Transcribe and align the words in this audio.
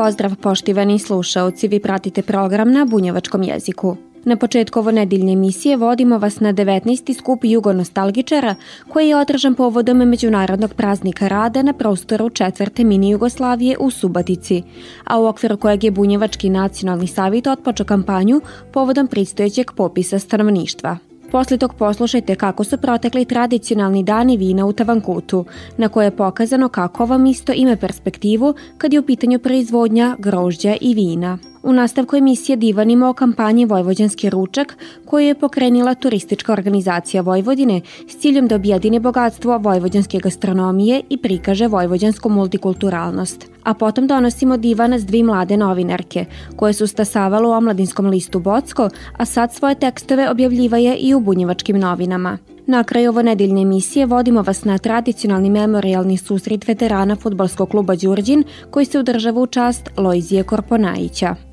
Pozdrav 0.00 0.36
poštivani 0.36 0.98
slušaoci, 0.98 1.68
vi 1.68 1.80
pratite 1.80 2.22
program 2.22 2.72
na 2.72 2.84
bunjevačkom 2.84 3.42
jeziku. 3.42 3.96
Na 4.24 4.36
početku 4.36 4.78
ovo 4.78 4.90
nedeljne 4.90 5.32
emisije 5.32 5.76
vodimo 5.76 6.18
vas 6.18 6.40
na 6.40 6.52
19. 6.52 7.14
skup 7.18 7.44
jugonostalgičara 7.44 8.54
koji 8.88 9.08
je 9.08 9.16
održan 9.16 9.54
povodom 9.54 9.98
Međunarodnog 9.98 10.74
praznika 10.74 11.28
rada 11.28 11.62
na 11.62 11.72
prostoru 11.72 12.30
četvrte 12.30 12.84
mini 12.84 13.10
Jugoslavije 13.10 13.76
u 13.80 13.90
Subatici, 13.90 14.62
a 15.04 15.20
u 15.20 15.26
okviru 15.26 15.56
kojeg 15.56 15.84
je 15.84 15.90
Bunjevački 15.90 16.50
nacionalni 16.50 17.06
savjet 17.06 17.46
otpočeo 17.46 17.86
kampanju 17.86 18.40
povodom 18.72 19.06
pristojećeg 19.06 19.72
popisa 19.76 20.18
stanovništva. 20.18 21.09
Posle 21.30 21.58
tog 21.58 21.74
poslušajte 21.74 22.34
kako 22.34 22.64
su 22.64 22.78
protekli 22.78 23.24
tradicionalni 23.24 24.02
dani 24.02 24.36
vina 24.36 24.66
u 24.66 24.72
Tavankutu, 24.72 25.44
na 25.76 25.88
koje 25.88 26.06
je 26.06 26.16
pokazano 26.16 26.68
kako 26.68 27.06
vam 27.06 27.26
isto 27.26 27.52
ima 27.52 27.76
perspektivu 27.76 28.54
kad 28.78 28.92
je 28.92 29.00
u 29.00 29.06
pitanju 29.06 29.38
proizvodnja 29.38 30.16
grožđa 30.18 30.76
i 30.80 30.94
vina. 30.94 31.49
U 31.62 31.72
nastavku 31.72 32.16
emisije 32.16 32.56
divanimo 32.56 33.08
o 33.08 33.12
kampanji 33.12 33.64
Vojvođanski 33.64 34.30
ručak 34.30 34.76
koju 35.04 35.26
je 35.26 35.34
pokrenila 35.34 35.94
turistička 35.94 36.52
organizacija 36.52 37.22
Vojvodine 37.22 37.80
s 38.08 38.16
ciljem 38.16 38.48
da 38.48 38.54
objedine 38.54 39.00
bogatstvo 39.00 39.58
vojvođanske 39.58 40.18
gastronomije 40.18 41.02
i 41.08 41.16
prikaže 41.16 41.66
vojvođansku 41.66 42.28
multikulturalnost. 42.28 43.50
A 43.64 43.74
potom 43.74 44.06
donosimo 44.06 44.56
divan 44.56 44.92
s 44.92 45.06
dvi 45.06 45.22
mlade 45.22 45.56
novinarke 45.56 46.24
koje 46.56 46.72
su 46.72 46.86
stasavale 46.86 47.48
u 47.48 47.50
omladinskom 47.50 48.06
listu 48.06 48.38
Bocko, 48.38 48.88
a 49.16 49.24
sad 49.24 49.54
svoje 49.54 49.74
tekstove 49.74 50.30
objavljivaje 50.30 50.96
i 50.96 51.14
u 51.14 51.20
bunjevačkim 51.20 51.78
novinama. 51.78 52.38
Na 52.66 52.84
kraju 52.84 53.10
ovo 53.10 53.22
nedeljne 53.22 53.62
emisije 53.62 54.06
vodimo 54.06 54.42
vas 54.42 54.64
na 54.64 54.78
tradicionalni 54.78 55.50
memorialni 55.50 56.16
susret 56.16 56.68
veterana 56.68 57.16
futbolskog 57.16 57.68
kluba 57.68 57.96
Đurđin 57.96 58.44
koji 58.70 58.86
se 58.86 58.98
održava 58.98 59.40
u 59.40 59.46
čast 59.46 59.90
Lojzije 59.96 60.42
Korponajića. 60.42 61.49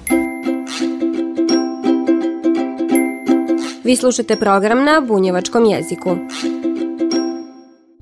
Vi 3.88 3.96
slušate 3.96 4.36
program 4.36 4.84
na 4.84 5.02
bunjevačkom 5.08 5.66
jeziku. 5.66 6.10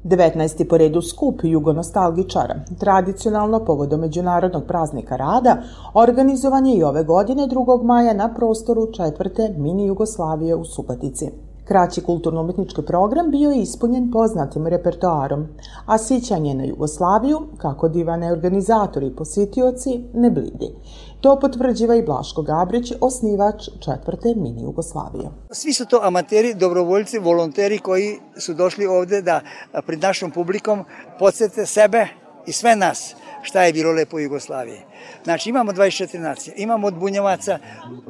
19. 0.03 0.67
po 0.69 0.77
redu 0.77 1.01
skup 1.01 1.39
jugonostalgičara, 1.43 2.55
tradicionalno 2.79 3.65
povodom 3.65 3.99
Međunarodnog 3.99 4.63
praznika 4.67 5.15
rada, 5.15 5.57
organizovan 5.93 6.65
je 6.65 6.77
i 6.77 6.83
ove 6.83 7.03
godine 7.03 7.47
2. 7.47 7.83
maja 7.83 8.13
na 8.13 8.33
prostoru 8.33 8.91
četvrte 8.93 9.53
mini 9.57 9.85
Jugoslavije 9.85 10.55
u 10.55 10.65
Supatici. 10.65 11.44
Kraći 11.65 12.01
kulturno-umetnički 12.01 12.81
program 12.81 13.31
bio 13.31 13.51
je 13.51 13.61
ispunjen 13.61 14.11
poznatim 14.11 14.67
repertoarom, 14.67 15.47
a 15.85 15.97
sićanje 15.97 16.53
na 16.53 16.63
Jugoslaviju, 16.63 17.41
kako 17.57 17.89
divane 17.89 18.31
organizatori 18.31 19.07
i 19.07 19.15
posjetioci, 19.15 20.03
ne 20.13 20.29
blidi. 20.29 20.75
To 21.21 21.39
potvrđiva 21.39 21.95
i 21.95 22.05
Blaško 22.05 22.41
Gabrić, 22.41 22.93
osnivač 23.01 23.69
četvrte 23.79 24.33
mini 24.35 24.63
Jugoslavije. 24.63 25.29
Svi 25.51 25.73
su 25.73 25.85
to 25.85 25.99
amateri, 26.03 26.53
dobrovoljci, 26.53 27.19
volonteri 27.19 27.79
koji 27.79 28.19
su 28.37 28.53
došli 28.53 28.85
ovde 28.85 29.21
da 29.21 29.41
pred 29.85 30.01
našom 30.01 30.31
publikom 30.31 30.85
podsjete 31.19 31.65
sebe 31.65 32.07
i 32.47 32.51
sve 32.51 32.75
nas 32.75 33.15
šta 33.41 33.63
je 33.63 33.73
bilo 33.73 33.91
lepo 33.91 34.17
u 34.17 34.19
Jugoslaviji. 34.19 34.79
Znači 35.23 35.49
imamo 35.49 35.71
24 35.71 36.19
nacije, 36.19 36.53
imamo 36.57 36.87
od 36.87 36.93
Bunjevaca, 36.93 37.59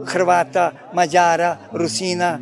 Hrvata, 0.06 0.72
Mađara, 0.94 1.58
Rusina, 1.72 2.40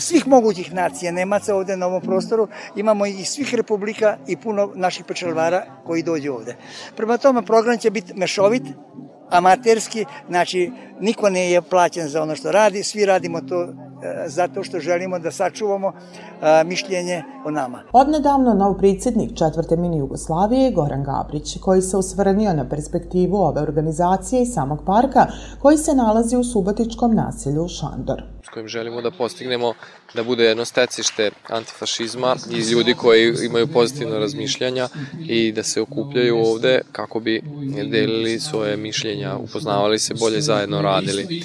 svih 0.00 0.26
mogućih 0.26 0.74
nacija, 0.74 1.12
Nemaca 1.12 1.56
ovde 1.56 1.76
na 1.76 1.86
ovom 1.86 2.02
prostoru, 2.02 2.48
imamo 2.76 3.06
i 3.06 3.24
svih 3.24 3.54
republika 3.54 4.16
i 4.26 4.36
puno 4.36 4.72
naših 4.74 5.04
pečelvara 5.04 5.64
koji 5.86 6.02
dođu 6.02 6.32
ovde. 6.32 6.56
Prema 6.96 7.18
tome 7.18 7.42
program 7.42 7.78
će 7.78 7.90
biti 7.90 8.14
mešovit, 8.14 8.62
amaterski, 9.30 10.04
znači 10.28 10.70
niko 11.00 11.30
ne 11.30 11.50
je 11.50 11.62
plaćen 11.62 12.08
za 12.08 12.22
ono 12.22 12.36
što 12.36 12.52
radi, 12.52 12.82
svi 12.82 13.06
radimo 13.06 13.40
to 13.40 13.62
e, 13.62 13.87
zato 14.26 14.64
što 14.64 14.80
želimo 14.80 15.18
da 15.18 15.30
sačuvamo 15.30 15.92
e, 15.92 16.64
mišljenje 16.64 17.22
o 17.44 17.50
nama. 17.50 17.82
Odnedavno 17.92 18.54
nov 18.54 18.78
predsjednik 18.78 19.30
četvrte 19.38 19.76
mini 19.76 19.98
Jugoslavije 19.98 20.64
je 20.64 20.70
Goran 20.70 21.04
Gabrić, 21.04 21.58
koji 21.60 21.82
se 21.82 21.96
osvrnio 21.96 22.52
na 22.52 22.68
perspektivu 22.68 23.36
ove 23.36 23.60
organizacije 23.60 24.42
i 24.42 24.46
samog 24.46 24.78
parka 24.86 25.26
koji 25.62 25.76
se 25.76 25.94
nalazi 25.94 26.36
u 26.36 26.44
subatičkom 26.44 27.14
naselju 27.14 27.68
Šandor. 27.68 28.22
S 28.44 28.48
kojim 28.48 28.68
želimo 28.68 29.02
da 29.02 29.10
postignemo 29.10 29.74
da 30.14 30.22
bude 30.24 30.44
jedno 30.44 30.64
stecište 30.64 31.30
antifašizma 31.48 32.36
iz 32.50 32.72
ljudi 32.72 32.94
koji 32.94 33.34
imaju 33.44 33.66
pozitivno 33.66 34.18
razmišljanja 34.18 34.88
i 35.28 35.52
da 35.52 35.62
se 35.62 35.80
okupljaju 35.80 36.38
ovde 36.38 36.80
kako 36.92 37.20
bi 37.20 37.42
delili 37.90 38.40
svoje 38.40 38.76
mišljenja, 38.76 39.36
upoznavali 39.36 39.98
se 39.98 40.14
bolje 40.14 40.40
zajedno 40.40 40.82
radili, 40.82 41.42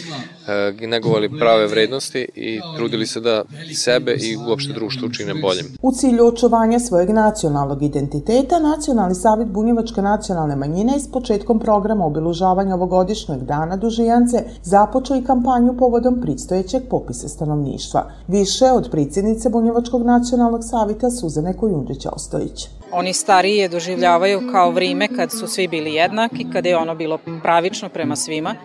e, 0.81 0.87
negovali 0.87 1.39
prave 1.39 1.67
vrednosti 1.67 2.27
i 2.43 2.61
trudili 2.75 3.07
se 3.07 3.19
da 3.19 3.43
sebe 3.75 4.15
i 4.21 4.37
uopšte 4.37 4.73
društvo 4.73 5.07
učine 5.07 5.33
boljim. 5.33 5.65
U 5.81 5.91
cilju 5.91 6.27
očuvanja 6.27 6.79
svojeg 6.79 7.09
nacionalnog 7.09 7.83
identiteta, 7.83 8.59
Nacionalni 8.59 9.15
savjet 9.15 9.47
Bunjevačke 9.47 10.01
nacionalne 10.01 10.55
manjine 10.55 10.99
s 10.99 11.11
početkom 11.11 11.59
programa 11.59 12.05
obilužavanja 12.05 12.75
ovogodišnjeg 12.75 13.39
dana 13.39 13.75
Dužijance 13.75 14.43
započeo 14.63 15.17
i 15.17 15.23
kampanju 15.23 15.77
povodom 15.77 16.21
pristojećeg 16.21 16.81
popisa 16.89 17.27
stanovništva. 17.27 18.11
Više 18.27 18.65
od 18.65 18.91
predsjednice 18.91 19.49
Bunjevačkog 19.49 20.05
nacionalnog 20.05 20.61
savita 20.63 21.09
Suzane 21.09 21.57
Kojundžić 21.57 22.05
Ostojić. 22.05 22.67
Oni 22.91 23.13
stariji 23.13 23.57
je 23.57 23.69
doživljavaju 23.69 24.41
kao 24.51 24.71
vrime 24.71 25.07
kad 25.07 25.31
su 25.31 25.47
svi 25.47 25.67
bili 25.67 25.93
jednaki, 25.93 26.45
kada 26.53 26.69
je 26.69 26.77
ono 26.77 26.95
bilo 26.95 27.19
pravično 27.43 27.89
prema 27.89 28.15
svima. 28.15 28.55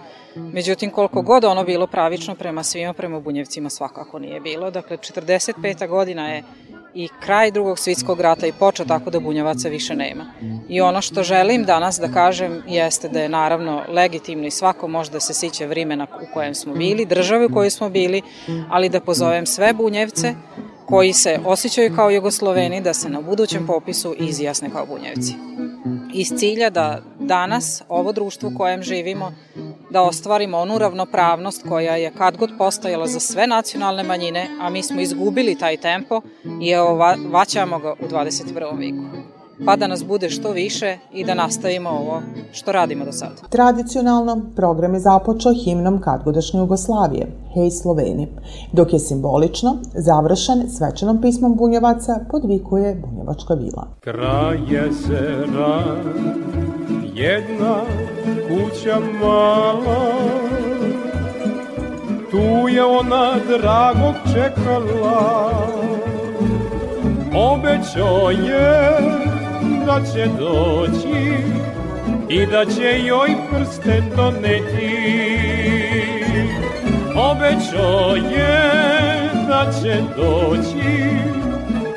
Međutim, 0.53 0.91
koliko 0.91 1.23
god 1.23 1.45
ono 1.45 1.65
bilo 1.65 1.87
pravično 1.87 2.35
prema 2.35 2.63
svima, 2.63 2.93
prema 2.93 3.21
Bunjevcima 3.21 3.71
svakako 3.71 4.19
nije 4.19 4.41
bilo. 4.41 4.71
Dakle, 4.71 4.97
45. 4.97 5.89
godina 5.89 6.29
je 6.29 6.43
i 6.95 7.09
kraj 7.21 7.51
drugog 7.51 7.79
svitskog 7.79 8.21
rata 8.21 8.47
i 8.47 8.53
počeo 8.53 8.87
tako 8.87 9.11
da 9.11 9.21
bunjevaca 9.21 9.69
više 9.69 9.95
nema. 9.95 10.25
I 10.69 10.81
ono 10.81 11.01
što 11.01 11.23
želim 11.23 11.65
danas 11.65 11.99
da 11.99 12.09
kažem 12.09 12.63
jeste 12.67 13.09
da 13.09 13.21
je 13.21 13.29
naravno 13.29 13.83
legitimno 13.89 14.47
i 14.47 14.51
svako 14.51 14.89
može 14.89 15.11
da 15.11 15.21
se 15.21 15.35
siće 15.35 15.67
vrimena 15.67 16.07
u 16.23 16.35
kojem 16.35 16.55
smo 16.55 16.75
bili, 16.75 17.05
države 17.05 17.47
u 17.47 17.55
kojoj 17.55 17.71
smo 17.71 17.91
bili, 17.91 18.23
ali 18.71 18.89
da 18.89 19.01
pozovem 19.01 19.47
sve 19.47 19.73
bunjevce 19.73 20.35
koji 20.87 21.13
se 21.13 21.41
osjećaju 21.45 21.97
kao 21.97 22.11
jugosloveni 22.11 22.81
da 22.81 22.95
se 22.95 23.09
na 23.09 23.21
budućem 23.21 23.67
popisu 23.67 24.15
izjasne 24.19 24.71
kao 24.71 24.87
bunjevci. 24.87 25.35
Iz 26.15 26.33
cilja 26.37 26.71
da 26.71 27.03
danas 27.21 27.83
ovo 27.89 28.13
društvo 28.13 28.51
u 28.55 28.59
kojem 28.59 28.83
živimo 28.83 29.33
da 29.91 30.03
ostvarimo 30.03 30.59
onu 30.59 30.79
ravnopravnost 30.79 31.65
koja 31.69 31.97
je 31.97 32.13
kad 32.19 32.37
god 32.37 32.51
postojala 32.59 33.07
za 33.07 33.21
sve 33.21 33.47
nacionalne 33.47 34.03
manjine, 34.03 34.49
a 34.61 34.71
mi 34.71 34.83
smo 34.83 35.01
izgubili 35.01 35.59
taj 35.59 35.77
tempo 35.77 36.21
i 36.63 36.71
evo 36.71 37.15
vaćamo 37.31 37.79
ga 37.79 37.93
u 37.93 38.09
21. 38.09 38.79
viku 38.79 39.18
pa 39.65 39.77
da 39.77 39.87
nas 39.87 40.05
bude 40.05 40.31
što 40.31 40.51
više 40.51 40.97
i 41.13 41.25
da 41.25 41.35
nastavimo 41.35 41.91
ovo 41.91 42.23
što 42.53 42.73
radimo 42.73 43.05
do 43.05 43.13
sada. 43.13 43.35
Tradicionalno, 43.51 44.41
program 44.57 44.95
je 44.95 45.01
započeo 45.01 45.53
himnom 45.65 46.01
Kadgodašnje 46.01 46.61
Jugoslavije, 46.61 47.27
Hej 47.55 47.71
Sloveni, 47.71 48.29
dok 48.73 48.93
je 48.93 48.99
simbolično 48.99 49.77
završen 49.95 50.69
svečanom 50.69 51.21
pismom 51.21 51.57
bunjevaca 51.57 52.21
podvikuje 52.31 52.95
Bunjevačka 52.95 53.55
vila. 53.55 53.87
Kraj 54.01 54.59
jezera, 54.71 55.83
jedna 57.15 57.81
kuća 58.49 59.01
mala, 59.21 60.13
tu 62.31 62.69
je 62.69 62.85
ona 62.85 63.35
dragog 63.49 64.15
čekala, 64.35 65.53
obećao 67.35 68.31
je 68.31 68.99
da 69.89 70.01
će 70.15 70.27
doći 70.39 71.35
i 72.29 72.47
da 72.47 72.65
će 72.65 73.01
joj 73.07 73.29
prste 73.51 74.03
doneti. 74.17 74.97
Obećao 77.17 78.17
je 78.17 78.71
da 79.49 79.73
će 79.83 80.03
doći 80.17 80.89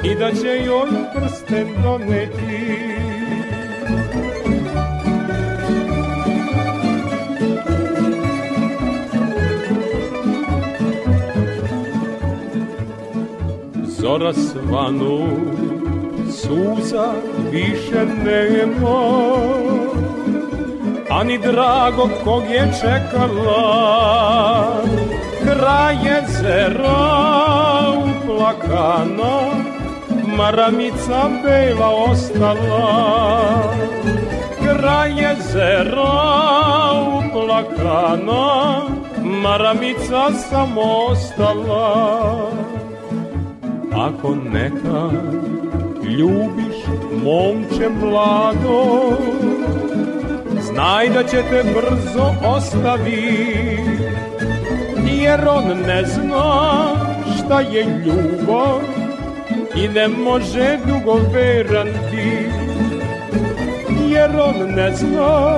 i 0.04 0.16
da 0.16 0.32
će 0.32 0.66
joj 0.66 0.90
prste 1.16 1.66
doneti. 1.84 2.62
Zora 13.88 14.34
svanu 14.34 15.28
suza 16.52 17.14
više 17.52 18.06
nema, 18.26 19.02
ani 21.10 21.38
drago 21.38 22.10
kog 22.24 22.44
je 22.44 22.74
čekala, 22.82 23.64
kraj 25.44 25.96
jezera 25.96 27.08
uplakana, 28.04 29.40
maramica 30.38 31.30
bela 31.44 31.90
ostala. 32.10 33.14
Kraj 34.64 35.10
jezera 35.10 36.14
uplakana, 37.18 38.82
maramica 39.24 40.32
sam 40.50 40.76
ostala. 40.78 42.52
Ako 43.94 44.36
nekad 44.36 45.81
ljubiš 46.04 46.76
momče 47.24 47.90
mlado, 47.90 49.18
znaj 50.62 51.10
da 51.10 51.24
će 51.24 51.44
te 51.50 51.64
brzo 51.64 52.36
ostaviti, 52.46 53.80
jer 55.22 55.48
on 55.48 55.68
ne 55.88 56.06
zna 56.06 56.96
šta 57.38 57.62
je 57.62 57.86
ljubav 58.06 58.80
i 59.76 59.88
ne 59.88 60.08
može 60.08 60.78
dugo 60.88 61.20
veran 61.34 61.88
biti, 62.12 62.50
jer 64.10 64.32
on 64.42 64.76
ne 64.76 64.92
zna 64.96 65.58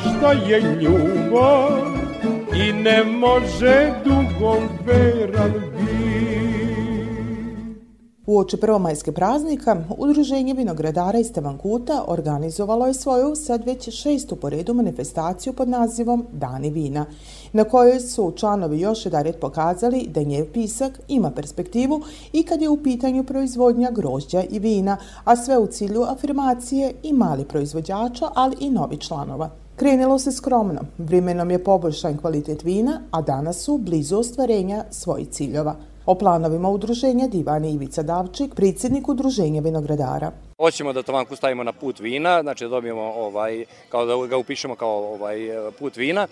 šta 0.00 0.32
je 0.32 0.60
ljubav 0.60 1.70
i 2.56 2.72
ne 2.72 3.04
može 3.04 3.92
dugo 4.04 4.58
veran. 4.86 5.73
Uoči 8.26 8.56
prvomajske 8.56 9.12
praznika, 9.12 9.76
Udruženje 9.98 10.54
vinogradara 10.54 11.18
iz 11.18 11.32
Tevankuta 11.32 12.04
organizovalo 12.08 12.86
je 12.86 12.94
svoju 12.94 13.34
sad 13.36 13.66
već 13.66 13.88
šestu 13.90 14.36
po 14.36 14.48
redu 14.50 14.74
manifestaciju 14.74 15.52
pod 15.52 15.68
nazivom 15.68 16.26
Dani 16.32 16.70
vina, 16.70 17.06
na 17.52 17.64
kojoj 17.64 18.00
su 18.00 18.32
članovi 18.36 18.80
još 18.80 19.06
jedaret 19.06 19.40
pokazali 19.40 20.06
da 20.14 20.22
njev 20.22 20.52
pisak 20.52 21.00
ima 21.08 21.30
perspektivu 21.30 22.02
i 22.32 22.42
kad 22.42 22.62
je 22.62 22.68
u 22.68 22.82
pitanju 22.82 23.24
proizvodnja 23.24 23.90
grožđa 23.90 24.42
i 24.50 24.58
vina, 24.58 24.96
a 25.24 25.36
sve 25.36 25.58
u 25.58 25.66
cilju 25.66 26.02
afirmacije 26.02 26.94
i 27.02 27.12
mali 27.12 27.44
proizvođača, 27.44 28.28
ali 28.34 28.56
i 28.60 28.70
novi 28.70 28.96
članova. 28.96 29.50
Krenilo 29.76 30.18
se 30.18 30.32
skromno, 30.32 30.80
vremenom 30.98 31.50
je 31.50 31.64
poboljšan 31.64 32.18
kvalitet 32.18 32.62
vina, 32.62 33.00
a 33.10 33.22
danas 33.22 33.64
su 33.64 33.78
blizu 33.78 34.16
ostvarenja 34.16 34.84
svojih 34.90 35.28
ciljeva. 35.28 35.76
O 36.06 36.14
planovima 36.14 36.68
udruženja 36.68 37.28
Divani 37.28 37.72
Ivica 37.72 38.02
Davčik, 38.02 38.54
predsjednik 38.54 39.08
udruženja 39.08 39.60
vinogradara. 39.60 40.30
Hoćemo 40.58 40.92
da 40.92 41.02
Tavanku 41.02 41.36
stavimo 41.36 41.64
na 41.64 41.72
put 41.72 42.00
vina, 42.00 42.42
znači 42.42 42.64
da 42.64 42.68
dobijemo 42.68 43.02
ovaj, 43.02 43.64
kao 43.88 44.06
da 44.06 44.26
ga 44.26 44.36
upišemo 44.36 44.74
kao 44.76 45.14
ovaj 45.14 45.36
put 45.78 45.96
vina 45.96 46.26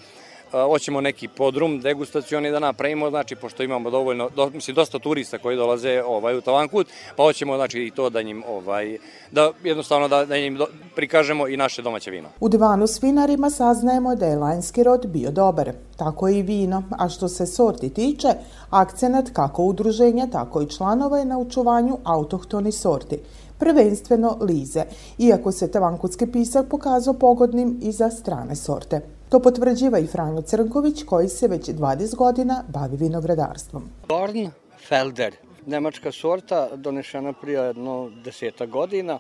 hoćemo 0.52 1.00
neki 1.00 1.28
podrum 1.28 1.80
degustacioni 1.80 2.50
da 2.50 2.58
napravimo, 2.58 3.10
znači 3.10 3.36
pošto 3.36 3.62
imamo 3.62 3.90
dovoljno, 3.90 4.28
do, 4.36 4.50
mislim 4.50 4.74
dosta 4.74 4.98
turista 4.98 5.38
koji 5.38 5.56
dolaze 5.56 6.02
ovaj 6.06 6.36
u 6.36 6.40
Tavankut, 6.40 6.86
pa 7.16 7.22
hoćemo 7.22 7.56
znači 7.56 7.82
i 7.82 7.90
to 7.90 8.10
da 8.10 8.22
njim 8.22 8.44
ovaj 8.48 8.98
da 9.30 9.50
jednostavno 9.64 10.08
da, 10.08 10.24
da 10.24 10.36
njim 10.36 10.56
do, 10.56 10.66
prikažemo 10.94 11.48
i 11.48 11.56
naše 11.56 11.82
domaće 11.82 12.10
vino. 12.10 12.28
U 12.40 12.48
divanu 12.48 12.86
s 12.86 13.02
vinarima 13.02 13.50
saznajemo 13.50 14.14
da 14.14 14.26
je 14.26 14.36
lanjski 14.36 14.82
rod 14.82 15.06
bio 15.06 15.30
dobar, 15.30 15.72
tako 15.96 16.28
i 16.28 16.42
vino, 16.42 16.82
a 16.98 17.08
što 17.08 17.28
se 17.28 17.46
sorti 17.46 17.90
tiče, 17.90 18.28
akcenat 18.70 19.30
kako 19.32 19.62
udruženja, 19.62 20.26
tako 20.26 20.62
i 20.62 20.70
članova 20.70 21.18
je 21.18 21.24
na 21.24 21.38
učuvanju 21.38 21.98
autohtoni 22.04 22.72
sorti, 22.72 23.18
prvenstveno 23.58 24.38
lize, 24.40 24.84
iako 25.18 25.52
se 25.52 25.70
tavankutski 25.70 26.26
pisak 26.26 26.66
pokazao 26.68 27.14
pogodnim 27.14 27.78
i 27.82 27.92
za 27.92 28.10
strane 28.10 28.56
sorte. 28.56 29.00
To 29.32 29.40
potvrđiva 29.40 29.98
i 29.98 30.06
Franjo 30.06 30.42
Crnković 30.42 31.02
koji 31.02 31.28
se 31.28 31.48
već 31.48 31.68
20 31.68 32.16
godina 32.16 32.64
bavi 32.68 32.96
vinogradarstvom. 32.96 33.88
Dornfelder, 34.08 35.34
nemačka 35.66 36.12
sorta, 36.12 36.68
donešena 36.76 37.32
prije 37.32 37.60
jedno 37.60 38.10
deseta 38.24 38.66
godina 38.66 39.18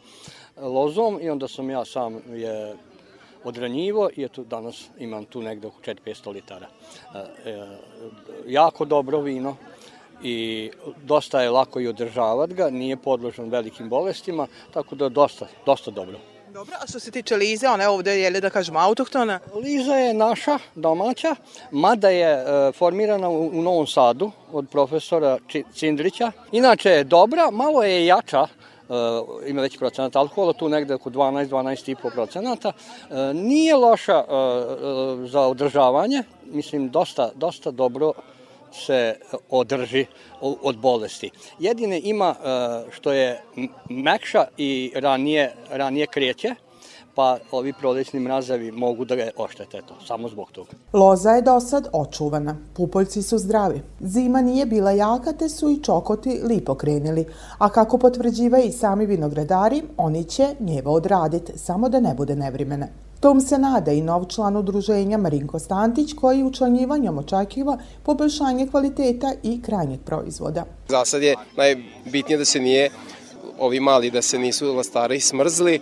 lozom 0.56 1.18
i 1.22 1.30
onda 1.30 1.48
sam 1.48 1.70
ja 1.70 1.84
sam 1.84 2.20
je 2.28 2.76
odranjivo 3.44 4.10
i 4.16 4.24
eto 4.24 4.44
danas 4.44 4.84
imam 4.98 5.24
tu 5.24 5.42
negde 5.42 5.66
oko 5.66 5.80
4-500 5.80 6.32
litara. 6.32 6.66
E, 7.14 7.50
e, 7.50 7.66
jako 8.46 8.84
dobro 8.84 9.20
vino 9.20 9.56
i 10.22 10.70
dosta 11.04 11.42
je 11.42 11.50
lako 11.50 11.80
i 11.80 11.88
održavati 11.88 12.54
ga, 12.54 12.70
nije 12.70 12.96
podložan 12.96 13.48
velikim 13.48 13.88
bolestima, 13.88 14.46
tako 14.72 14.94
da 14.94 15.08
dosta, 15.08 15.46
dosta 15.66 15.90
dobro. 15.90 16.18
Dobro, 16.52 16.76
a 16.80 16.86
što 16.86 17.00
se 17.00 17.10
tiče 17.10 17.36
Lize, 17.36 17.68
ona 17.68 17.82
je 17.82 17.88
ovde, 17.88 18.20
je 18.20 18.30
li 18.30 18.40
da 18.40 18.50
kažemo, 18.50 18.78
autohtona? 18.78 19.38
Liza 19.54 19.94
je 19.94 20.14
naša, 20.14 20.58
domaća, 20.74 21.34
mada 21.70 22.08
je 22.08 22.28
e, 22.28 22.72
formirana 22.72 23.28
u, 23.28 23.46
u 23.46 23.62
Novom 23.62 23.86
Sadu 23.86 24.30
od 24.52 24.68
profesora 24.70 25.38
Cindrića. 25.74 26.32
Inače 26.52 26.90
je 26.90 27.04
dobra, 27.04 27.50
malo 27.50 27.82
je 27.82 28.06
jača, 28.06 28.46
Uh, 28.88 28.98
ima 29.46 29.62
veći 29.62 29.78
procenat 29.78 30.16
alkohola, 30.16 30.52
tu 30.52 30.68
negde 30.68 30.94
oko 30.94 31.10
12-12,5 31.10 32.10
procenata. 32.12 32.68
Uh, 32.68 33.16
nije 33.34 33.74
loša 33.74 34.18
uh, 34.18 35.30
za 35.30 35.40
održavanje, 35.40 36.22
mislim 36.44 36.90
dosta, 36.90 37.30
dosta 37.34 37.70
dobro 37.70 38.12
se 38.72 39.14
održi 39.50 40.06
od 40.40 40.78
bolesti. 40.78 41.30
Jedine 41.58 42.00
ima 42.04 42.34
e, 42.34 42.90
što 42.90 43.12
je 43.12 43.42
mekša 43.88 44.44
i 44.56 44.92
ranije, 44.94 45.54
ranije 45.70 46.06
kreće, 46.06 46.54
pa 47.14 47.38
ovi 47.50 47.72
prolećni 47.72 48.20
mrazavi 48.20 48.70
mogu 48.70 49.04
da 49.04 49.16
ga 49.16 49.28
oštete, 49.36 49.82
to, 49.88 49.94
samo 50.06 50.28
zbog 50.28 50.52
toga. 50.52 50.70
Loza 50.92 51.30
je 51.30 51.42
do 51.42 51.60
sad 51.60 51.88
očuvana, 51.92 52.56
pupoljci 52.76 53.22
su 53.22 53.38
zdravi. 53.38 53.82
Zima 54.00 54.40
nije 54.40 54.66
bila 54.66 54.90
jaka, 54.90 55.32
te 55.32 55.48
su 55.48 55.70
i 55.70 55.82
čokoti 55.82 56.40
lipo 56.44 56.74
krenili, 56.74 57.26
a 57.58 57.68
kako 57.68 57.98
potvrđivaju 57.98 58.64
i 58.64 58.72
sami 58.72 59.06
vinogradari, 59.06 59.82
oni 59.96 60.24
će 60.24 60.54
njeva 60.60 60.90
odraditi, 60.90 61.58
samo 61.58 61.88
da 61.88 62.00
ne 62.00 62.14
bude 62.14 62.36
nevrimene. 62.36 62.88
Tom 63.22 63.40
se 63.40 63.58
nada 63.58 63.92
i 63.92 64.00
nov 64.00 64.24
član 64.26 64.56
udruženja 64.56 65.18
Marinko 65.18 65.58
Stantić 65.58 66.12
koji 66.12 66.42
učlanjivanjem 66.42 67.18
očekiva 67.18 67.78
poboljšanje 68.02 68.66
kvaliteta 68.66 69.32
i 69.42 69.62
krajnjeg 69.62 70.00
proizvoda. 70.00 70.64
Za 70.88 71.04
sad 71.04 71.22
je 71.22 71.36
najbitnije 71.56 72.38
da 72.38 72.44
se 72.44 72.60
nije 72.60 72.90
ovi 73.58 73.80
mali 73.80 74.10
da 74.10 74.22
se 74.22 74.38
nisu 74.38 74.74
lastari 74.74 75.20
smrzli, 75.20 75.80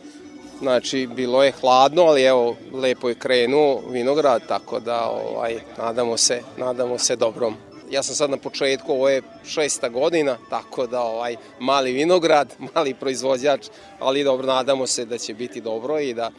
Znači, 0.61 1.09
bilo 1.17 1.43
je 1.45 1.53
hladno, 1.53 2.03
ali 2.03 2.23
evo, 2.23 2.57
lepo 2.73 3.09
je 3.09 3.15
krenuo 3.15 3.83
vinograd, 3.91 4.43
tako 4.49 4.81
da 4.81 5.09
ovaj, 5.09 5.61
nadamo, 5.79 6.17
se, 6.17 6.43
nadamo 6.57 6.99
se 6.99 7.17
dobrom. 7.17 7.55
Ja 7.91 8.03
sam 8.03 8.15
sad 8.15 8.31
na 8.31 8.37
početku, 8.37 8.93
ovo 8.93 9.09
je 9.09 9.23
šesta 9.45 9.89
godina, 9.89 10.37
tako 10.51 10.87
da 10.87 11.01
ovaj 11.01 11.37
mali 11.61 11.93
vinograd, 11.93 12.55
mali 12.75 12.95
proizvođač, 12.95 13.69
ali 13.99 14.25
dobro, 14.25 14.47
nadamo 14.47 14.87
se 14.87 15.05
da 15.05 15.19
će 15.19 15.35
biti 15.35 15.61
dobro 15.61 16.01
i 16.01 16.15
da 16.15 16.31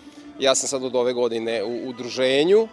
Ja 0.41 0.55
sam 0.55 0.67
sad 0.67 0.83
od 0.83 0.95
ove 0.95 1.13
godine 1.13 1.63
u 1.63 1.89
udruženju 1.89 2.67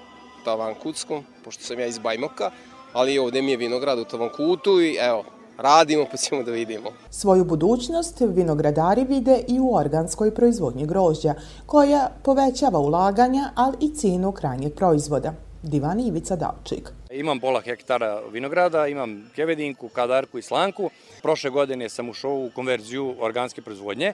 Tavankutskom, 0.45 1.25
pošto 1.45 1.63
sam 1.63 1.81
ja 1.81 1.87
iz 1.87 1.99
Bajmoka, 1.99 2.51
ali 2.93 3.19
ovde 3.19 3.43
mi 3.43 3.51
je 3.51 3.57
vinograd 3.57 3.99
u 3.99 4.05
Tavankutu 4.05 4.81
i 4.81 4.97
evo, 5.01 5.25
radimo 5.59 6.05
pa 6.11 6.17
ćemo 6.17 6.43
da 6.43 6.51
vidimo. 6.51 6.91
Svoju 7.11 7.45
budućnost 7.45 8.21
vinogradari 8.21 9.05
vide 9.05 9.45
i 9.49 9.61
u 9.61 9.75
organskoj 9.75 10.35
proizvodnji 10.35 10.87
grožđa, 10.87 11.35
koja 11.67 12.11
povećava 12.23 12.79
ulaganja, 12.79 13.51
ali 13.55 13.77
i 13.81 13.95
cenu 13.95 14.33
krajnjeg 14.33 14.75
proizvoda. 14.75 15.33
Divan 15.63 16.01
Ivica 16.01 16.37
Davčik. 16.37 16.91
Imam 17.11 17.41
pola 17.41 17.61
hektara 17.61 18.21
vinograda, 18.33 18.87
imam 18.87 19.31
kevedinku, 19.37 19.89
kadarku 19.89 20.39
i 20.39 20.43
slanku. 20.43 20.91
Prošle 21.23 21.51
godine 21.51 21.89
sam 21.89 22.09
ušao 22.09 22.35
u 22.35 22.51
konverziju 22.55 23.15
organske 23.21 23.63
proizvodnje, 23.63 24.13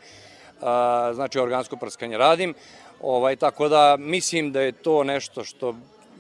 znači 1.15 1.39
organsko 1.39 1.77
prskanje 1.77 2.19
radim. 2.19 2.55
Ovaj, 3.03 3.37
tako 3.37 3.69
da 3.69 3.97
mislim 3.99 4.53
da 4.53 4.61
je 4.61 4.73
to 4.73 5.05
nešto 5.05 5.45
što 5.45 5.75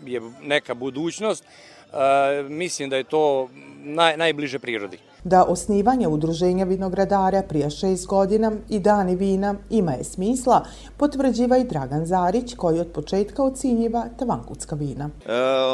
je 0.05 0.21
neka 0.43 0.75
budućnost. 0.75 1.45
E, 1.45 2.43
mislim 2.43 2.91
da 2.91 2.97
je 2.97 3.05
to 3.05 3.49
naj, 3.85 4.17
najbliže 4.17 4.59
prirodi. 4.59 4.99
Da 5.25 5.45
osnivanje 5.45 6.09
udruženja 6.09 6.65
vinogradara 6.65 7.43
prije 7.43 7.71
šest 7.71 8.07
godina 8.07 8.53
i 8.69 8.79
dani 8.79 9.17
vina 9.17 9.55
ima 9.71 9.93
je 9.93 10.05
smisla, 10.05 10.65
potvrđiva 10.97 11.59
i 11.59 11.65
Dragan 11.65 12.07
Zarić 12.07 12.55
koji 12.55 12.81
od 12.81 12.93
početka 12.93 13.43
ocinjiva 13.43 14.05
tavankutska 14.19 14.77
vina. 14.77 15.11
E, 15.27 15.33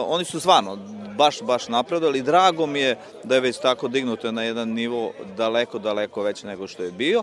oni 0.08 0.24
su 0.24 0.40
stvarno 0.40 0.78
baš, 1.16 1.42
baš 1.42 1.68
napredali. 1.68 2.22
Drago 2.22 2.66
mi 2.66 2.80
je 2.80 2.96
da 3.24 3.34
je 3.34 3.40
već 3.40 3.58
tako 3.58 3.88
dignuto 3.88 4.32
na 4.32 4.42
jedan 4.42 4.68
nivo 4.68 5.10
daleko, 5.36 5.78
daleko 5.78 6.22
već 6.22 6.42
nego 6.42 6.66
što 6.66 6.82
je 6.82 6.92
bio. 6.92 7.22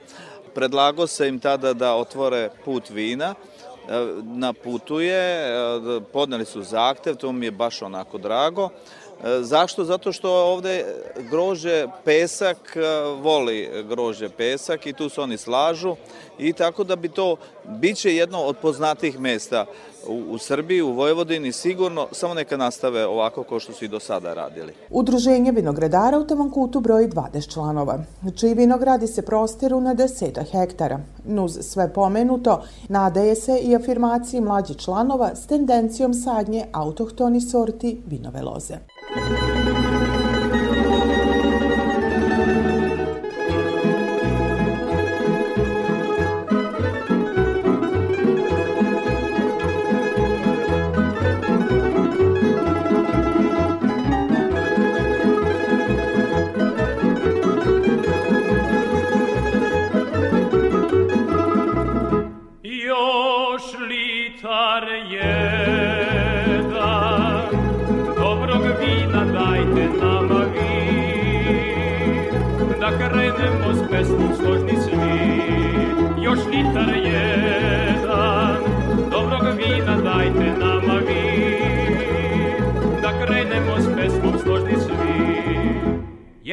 Predlago 0.57 1.07
se 1.07 1.27
im 1.27 1.39
tada 1.39 1.73
da 1.73 1.95
otvore 1.95 2.49
put 2.65 2.89
vina, 2.89 3.35
na 4.23 4.53
putu 4.53 4.99
je, 4.99 5.51
podneli 6.13 6.45
su 6.45 6.63
zahtev, 6.63 7.15
to 7.15 7.31
mi 7.31 7.45
je 7.45 7.51
baš 7.51 7.81
onako 7.81 8.17
drago. 8.17 8.69
Zašto? 9.39 9.83
Zato 9.83 10.11
što 10.11 10.31
ovde 10.31 10.85
grože 11.29 11.85
pesak 12.05 12.77
voli 13.21 13.69
grože 13.89 14.29
pesak 14.29 14.85
i 14.85 14.93
tu 14.93 15.09
se 15.09 15.21
oni 15.21 15.37
slažu 15.37 15.95
i 16.39 16.53
tako 16.53 16.83
da 16.83 16.95
bi 16.95 17.09
to 17.09 17.35
biće 17.65 18.15
jedno 18.15 18.41
od 18.41 18.57
poznatih 18.57 19.19
mesta 19.19 19.65
u, 20.07 20.33
u 20.33 20.37
Srbiji, 20.37 20.81
u 20.81 20.93
Vojvodini 20.93 21.51
sigurno, 21.51 22.07
samo 22.11 22.33
neka 22.33 22.57
nastave 22.57 23.05
ovako 23.05 23.43
kao 23.43 23.59
što 23.59 23.73
su 23.73 23.85
i 23.85 23.87
do 23.87 23.99
sada 23.99 24.33
radili. 24.33 24.73
Udruženje 24.89 25.51
vinogradara 25.51 26.19
u 26.19 26.27
Tamankutu 26.27 26.79
broji 26.79 27.07
20 27.07 27.53
članova, 27.53 27.99
čiji 28.39 28.53
vinogradi 28.53 29.07
se 29.07 29.21
prostiru 29.21 29.81
na 29.81 29.93
deseta 29.93 30.43
hektara. 30.43 30.99
Nuz 31.25 31.57
sve 31.61 31.93
pomenuto, 31.93 32.63
nadaje 32.89 33.35
se 33.35 33.59
i 33.59 33.75
afirmaciji 33.75 34.41
mlađih 34.41 34.77
članova 34.77 35.35
s 35.35 35.47
tendencijom 35.47 36.13
sadnje 36.13 36.65
autohtoni 36.71 37.41
sorti 37.41 38.01
vinove 38.07 38.41
loze. 38.41 38.77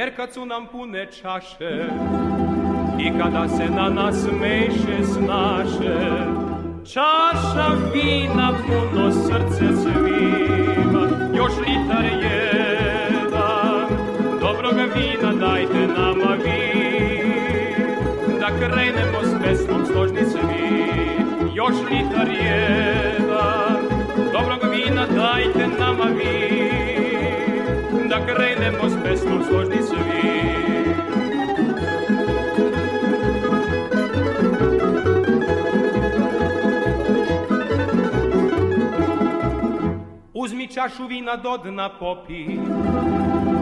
Jer 0.04 0.16
kad 0.16 0.33
su 0.33 0.47
nam 0.47 0.66
pune 0.73 1.06
čaše 1.23 1.85
I 3.00 3.18
kada 3.18 3.49
se 3.49 3.68
na 3.71 3.88
nas 3.88 4.26
meše 4.40 5.04
snaše 5.04 6.25
Čaša 6.92 7.68
vina 7.94 8.52
puno 8.66 9.11
srce 9.11 9.76
svima. 9.83 11.09
Još 11.37 11.52
litar 11.59 12.04
jedan 12.04 13.88
Dobrog 14.40 14.75
vina 14.75 15.33
dajte 15.47 15.87
nama 15.87 16.37
vi 16.44 16.75
Da 18.40 18.47
krenemo 18.59 19.23
s 19.23 19.44
pesmom 19.44 19.64
složni 19.64 19.64
svi 19.64 19.74
Još 21.68 21.76
litar 21.90 22.28
jedan 22.28 23.76
Dobrog 24.33 24.71
vina 24.71 25.06
dajte 25.06 25.68
nama 25.78 26.04
vi 26.04 26.68
Da 28.09 28.26
krenemo 28.26 28.88
s 28.88 29.04
pesmom 29.04 29.44
složni 29.49 29.76
Uzmi 40.35 40.68
čašu 40.68 41.06
vina 41.06 41.37
do 41.37 41.56
dna 41.56 41.88
popi, 41.99 42.47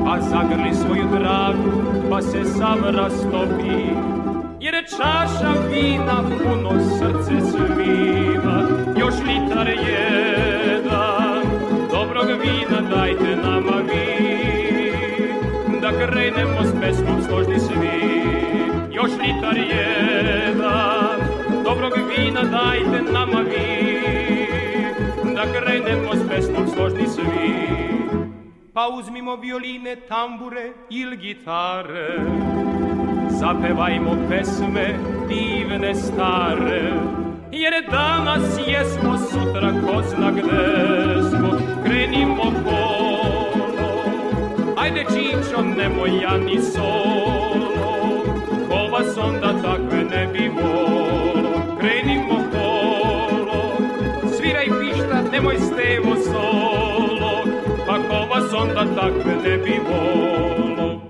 a 0.06 0.20
zagrli 0.20 0.74
svoju 0.74 1.04
dragu, 1.12 1.82
pa 2.10 2.22
se 2.22 2.44
sam 2.44 2.84
rastopi. 2.84 4.12
Jer 4.60 4.74
je 4.74 4.84
čaša 4.96 5.52
vina 5.70 6.22
puno 6.38 6.81
krenemo 16.32 16.64
s 16.64 16.72
pesmom 16.80 17.22
složni 17.22 17.60
svi. 17.60 18.22
Još 18.92 19.10
litar 19.10 19.56
jedan, 19.56 21.20
dobrog 21.64 21.92
vina 22.08 22.42
dajte 22.42 23.12
nama 23.12 23.40
vi, 23.40 24.00
da 25.34 25.42
krenemo 25.60 26.14
s 26.14 26.28
pesmom 26.28 26.68
složni 26.68 27.06
svi. 27.06 27.52
Pa 28.74 28.88
uzmimo 28.88 29.36
violine, 29.36 29.96
tambure 29.96 30.72
ili 30.90 31.16
gitare, 31.16 32.20
zapevajmo 33.28 34.16
pesme 34.28 34.98
divne 35.28 35.94
stare, 35.94 36.92
jer 37.52 37.72
danas 37.90 38.58
jesmo, 38.66 39.18
sutra 39.18 39.72
ko 39.72 40.02
zna 40.02 40.30
gde 40.30 41.30
smo, 41.30 41.50
krenimo 41.84 42.42
ajde 42.42 42.91
nemoj 45.82 46.10
ja 46.22 46.36
ni 46.38 46.58
solo, 46.62 48.22
ko 48.68 48.80
vas 48.92 49.16
onda 49.18 49.50
takve 49.62 50.04
ne 50.10 50.26
bi 50.32 50.48
volo, 50.48 51.76
krenimo 51.80 52.38
nemoj 55.32 55.56
stevo 55.56 56.16
solo, 56.24 57.44
pa 57.86 57.96
ko 58.08 58.26
vas 58.30 58.52
onda 58.52 58.84
takve 58.94 59.34
ne 59.44 59.56
bi 59.58 59.80
volo. 59.88 61.00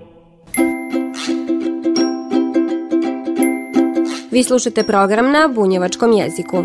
Vi 4.31 4.43
slušate 4.43 4.83
program 4.83 5.31
na 5.31 5.49
bunjevačkom 5.55 6.11
jeziku. 6.11 6.63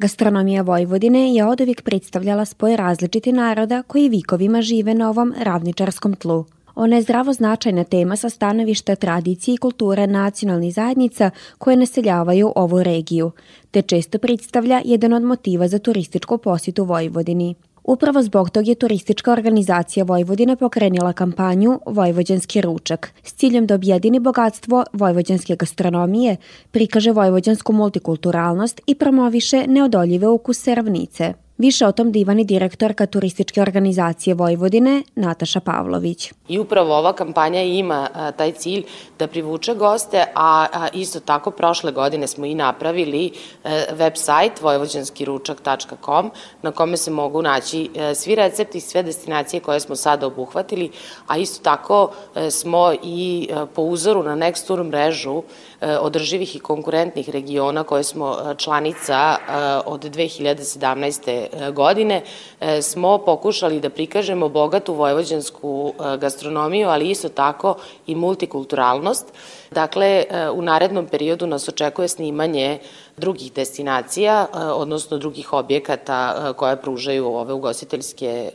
Gastronomija 0.00 0.62
Vojvodine 0.62 1.34
je 1.34 1.44
od 1.46 1.60
uvijek 1.60 1.82
predstavljala 1.82 2.44
spoj 2.44 2.76
različiti 2.76 3.32
naroda 3.32 3.82
koji 3.82 4.08
vikovima 4.08 4.62
žive 4.62 4.94
na 4.94 5.10
ovom 5.10 5.34
ravničarskom 5.38 6.14
tlu. 6.14 6.44
Ona 6.74 6.96
je 6.96 7.02
zdravo 7.02 7.32
značajna 7.32 7.84
tema 7.84 8.16
sa 8.16 8.28
stanovišta 8.28 8.94
tradicije 8.96 9.54
i 9.54 9.58
kulture 9.58 10.06
nacionalnih 10.06 10.74
zajednica 10.74 11.30
koje 11.58 11.76
naseljavaju 11.76 12.52
ovu 12.56 12.82
regiju, 12.82 13.30
te 13.70 13.82
često 13.82 14.18
predstavlja 14.18 14.82
jedan 14.84 15.12
od 15.12 15.22
motiva 15.22 15.68
za 15.68 15.78
turističku 15.78 16.38
posjetu 16.38 16.84
Vojvodini. 16.84 17.54
Upravo 17.90 18.22
zbog 18.22 18.50
tog 18.50 18.68
je 18.68 18.74
turistička 18.74 19.32
organizacija 19.32 20.04
Vojvodine 20.04 20.56
pokrenila 20.56 21.12
kampanju 21.12 21.80
Vojvođanski 21.86 22.60
ručak 22.60 23.12
s 23.22 23.32
ciljem 23.32 23.66
da 23.66 23.74
objedini 23.74 24.20
bogatstvo 24.20 24.84
vojvođanske 24.92 25.56
gastronomije, 25.56 26.36
prikaže 26.70 27.12
vojvođansku 27.12 27.72
multikulturalnost 27.72 28.80
i 28.86 28.94
promoviše 28.94 29.64
neodoljive 29.66 30.28
ukuse 30.28 30.74
ravnice. 30.74 31.34
Više 31.60 31.86
o 31.86 31.92
tom 31.92 32.12
divani 32.12 32.44
direktorka 32.44 33.06
turističke 33.06 33.62
organizacije 33.62 34.34
Vojvodine, 34.34 35.02
Nataša 35.14 35.60
Pavlović. 35.60 36.32
I 36.48 36.58
upravo 36.58 36.96
ova 36.96 37.12
kampanja 37.12 37.62
ima 37.62 38.08
a, 38.14 38.30
taj 38.32 38.52
cilj 38.52 38.84
da 39.18 39.26
privuče 39.26 39.74
goste, 39.74 40.24
a, 40.34 40.66
a 40.72 40.88
isto 40.92 41.20
tako 41.20 41.50
prošle 41.50 41.92
godine 41.92 42.26
smo 42.26 42.46
i 42.46 42.54
napravili 42.54 43.32
a, 43.64 43.82
web 43.92 44.12
sajt 44.16 44.62
vojvođanskiručak.com 44.62 46.30
na 46.62 46.70
kome 46.70 46.96
se 46.96 47.10
mogu 47.10 47.42
naći 47.42 47.90
a, 47.98 48.14
svi 48.14 48.34
recepti 48.34 48.78
i 48.78 48.80
sve 48.80 49.02
destinacije 49.02 49.60
koje 49.60 49.80
smo 49.80 49.96
sada 49.96 50.26
obuhvatili, 50.26 50.90
a 51.26 51.38
isto 51.38 51.64
tako 51.64 52.10
a, 52.34 52.50
smo 52.50 52.92
i 53.02 53.48
a, 53.52 53.66
po 53.66 53.82
uzoru 53.82 54.22
na 54.22 54.36
Nextur 54.36 54.84
mrežu 54.84 55.42
a, 55.80 55.98
održivih 56.00 56.56
i 56.56 56.60
konkurentnih 56.60 57.30
regiona 57.30 57.84
koje 57.84 58.04
smo 58.04 58.36
članica 58.56 59.16
a, 59.16 59.80
od 59.86 60.04
2017 60.04 61.49
godine 61.72 62.22
e, 62.60 62.82
smo 62.82 63.18
pokušali 63.18 63.80
da 63.80 63.90
prikažemo 63.90 64.48
bogatu 64.48 64.94
vojvođansku 64.94 65.92
e, 65.92 66.16
gastronomiju, 66.16 66.88
ali 66.88 67.10
isto 67.10 67.28
tako 67.28 67.74
i 68.06 68.14
multikulturalnost. 68.14 69.26
Dakle, 69.70 70.06
e, 70.06 70.50
u 70.50 70.62
narednom 70.62 71.06
periodu 71.06 71.46
nas 71.46 71.68
očekuje 71.68 72.08
snimanje 72.08 72.78
drugih 73.16 73.52
destinacija, 73.52 74.46
odnosno 74.74 75.18
drugih 75.18 75.52
objekata 75.52 76.52
koje 76.56 76.76
pružaju 76.76 77.26
ove 77.26 77.52
ugostiteljske 77.52 78.50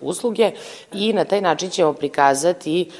usluge 0.00 0.52
i 0.92 1.12
na 1.12 1.24
taj 1.24 1.40
način 1.40 1.70
ćemo 1.70 1.92
prikazati 1.92 2.90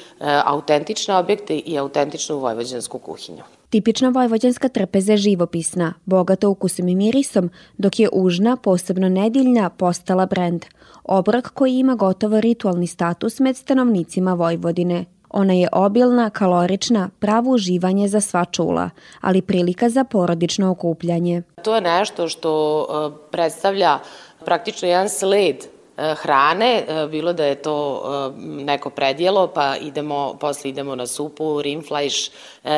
autentične 0.45 1.15
objekte 1.15 1.55
i 1.55 1.77
autentičnu 1.77 2.37
vojvođansku 2.37 2.99
kuhinju. 2.99 3.60
Tipična 3.71 4.09
vojvođanska 4.09 4.69
trpeza 4.69 5.11
je 5.13 5.17
živopisna, 5.17 5.93
bogata 6.05 6.47
ukusom 6.47 6.87
i 6.87 6.95
mirisom, 6.95 7.49
dok 7.77 7.99
je 7.99 8.09
užna, 8.13 8.57
posebno 8.57 9.09
nediljna, 9.09 9.69
postala 9.69 10.25
brend. 10.25 10.65
Obrok 11.03 11.49
koji 11.49 11.77
ima 11.77 11.95
gotovo 11.95 12.41
ritualni 12.41 12.87
status 12.87 13.39
med 13.39 13.57
stanovnicima 13.57 14.33
Vojvodine. 14.33 15.05
Ona 15.29 15.53
je 15.53 15.67
obilna, 15.71 16.29
kalorična, 16.29 17.09
pravo 17.19 17.51
uživanje 17.51 18.07
za 18.07 18.21
sva 18.21 18.45
čula, 18.45 18.89
ali 19.21 19.41
prilika 19.41 19.89
za 19.89 20.03
porodično 20.03 20.71
okupljanje. 20.71 21.41
To 21.63 21.75
je 21.75 21.81
nešto 21.81 22.27
što 22.27 22.51
e, 22.83 23.15
predstavlja 23.31 23.99
praktično 24.45 24.87
jedan 24.87 25.09
sled 25.09 25.55
hrane, 26.15 26.85
bilo 27.09 27.33
da 27.33 27.45
je 27.45 27.61
to 27.61 28.03
neko 28.43 28.89
predjelo, 28.89 29.47
pa 29.47 29.75
idemo, 29.75 30.37
posle 30.39 30.69
idemo 30.69 30.95
na 30.95 31.07
supu, 31.07 31.61
rimflajš 31.61 32.29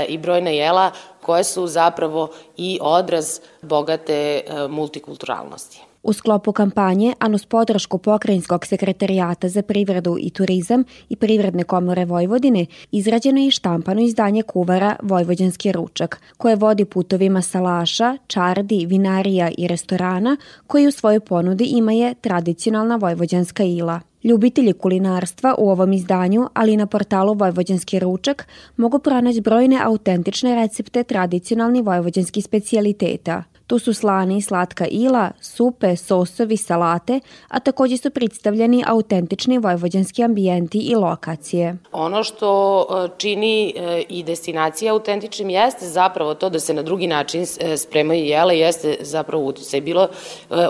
i 0.07 0.17
brojne 0.17 0.57
jela 0.57 0.91
koje 1.21 1.43
su 1.43 1.67
zapravo 1.67 2.29
i 2.57 2.79
odraz 2.81 3.39
bogate 3.61 4.41
multikulturalnosti. 4.69 5.92
U 6.03 6.13
sklopu 6.13 6.51
kampanje, 6.51 7.13
a 7.19 7.29
uz 7.33 7.45
podršku 7.45 7.97
Pokrajinskog 7.97 8.65
sekretarijata 8.65 9.49
za 9.49 9.61
privredu 9.61 10.17
i 10.19 10.29
turizam 10.29 10.83
i 11.09 11.15
Privredne 11.15 11.63
komore 11.63 12.05
Vojvodine, 12.05 12.65
izrađeno 12.91 13.39
je 13.39 13.47
i 13.47 13.51
štampano 13.51 14.01
izdanje 14.01 14.43
kuvara 14.43 14.95
Vojvođanski 15.01 15.71
ručak, 15.71 16.21
koje 16.37 16.55
vodi 16.55 16.85
putovima 16.85 17.41
salaša, 17.41 18.17
čardi, 18.27 18.85
vinarija 18.85 19.51
i 19.57 19.67
restorana, 19.67 20.37
koji 20.67 20.87
u 20.87 20.91
svojoj 20.91 21.19
ponudi 21.19 21.63
ima 21.63 21.91
je 21.91 22.13
tradicionalna 22.13 22.95
vojvođanska 22.95 23.63
ila. 23.63 23.99
Ljubitelji 24.23 24.73
kulinarstva 24.73 25.55
u 25.57 25.69
ovom 25.69 25.93
izdanju, 25.93 26.47
ali 26.53 26.73
i 26.73 26.77
na 26.77 26.85
portalu 26.85 27.33
Vojvođanski 27.33 27.99
ručak, 27.99 28.47
mogu 28.77 28.99
pronaći 28.99 29.41
brojne 29.41 29.79
autentične 29.83 30.55
recepte 30.55 31.03
tradicionalnih 31.03 31.83
vojvođanskih 31.83 32.45
specijaliteta– 32.45 33.43
Tu 33.67 33.79
su 33.79 33.93
slani 33.93 34.37
i 34.37 34.41
slatka 34.41 34.85
ila, 34.91 35.31
supe, 35.41 35.95
sosovi, 35.95 36.57
salate, 36.57 37.19
a 37.47 37.59
takođe 37.59 37.97
su 37.97 38.09
predstavljeni 38.09 38.83
autentični 38.87 39.57
vojvođanski 39.57 40.23
ambijenti 40.23 40.77
i 40.79 40.95
lokacije. 40.95 41.77
Ono 41.91 42.23
što 42.23 42.81
e, 42.81 43.09
čini 43.17 43.73
e, 43.75 44.03
i 44.09 44.23
destinacija 44.23 44.93
autentičnim 44.93 45.49
jeste 45.49 45.85
zapravo 45.87 46.33
to 46.33 46.49
da 46.49 46.59
se 46.59 46.73
na 46.73 46.81
drugi 46.81 47.07
način 47.07 47.45
e, 47.59 47.77
spremaju 47.77 48.25
jela, 48.25 48.53
jeste 48.53 48.97
zapravo 48.99 49.43
uticaj. 49.43 49.81
Bilo 49.81 50.07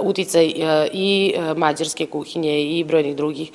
uticaj 0.01 0.53
i 0.93 1.33
mađarske 1.57 2.05
kuhinje 2.05 2.61
i 2.61 2.83
brojnih 2.83 3.15
drugih. 3.15 3.51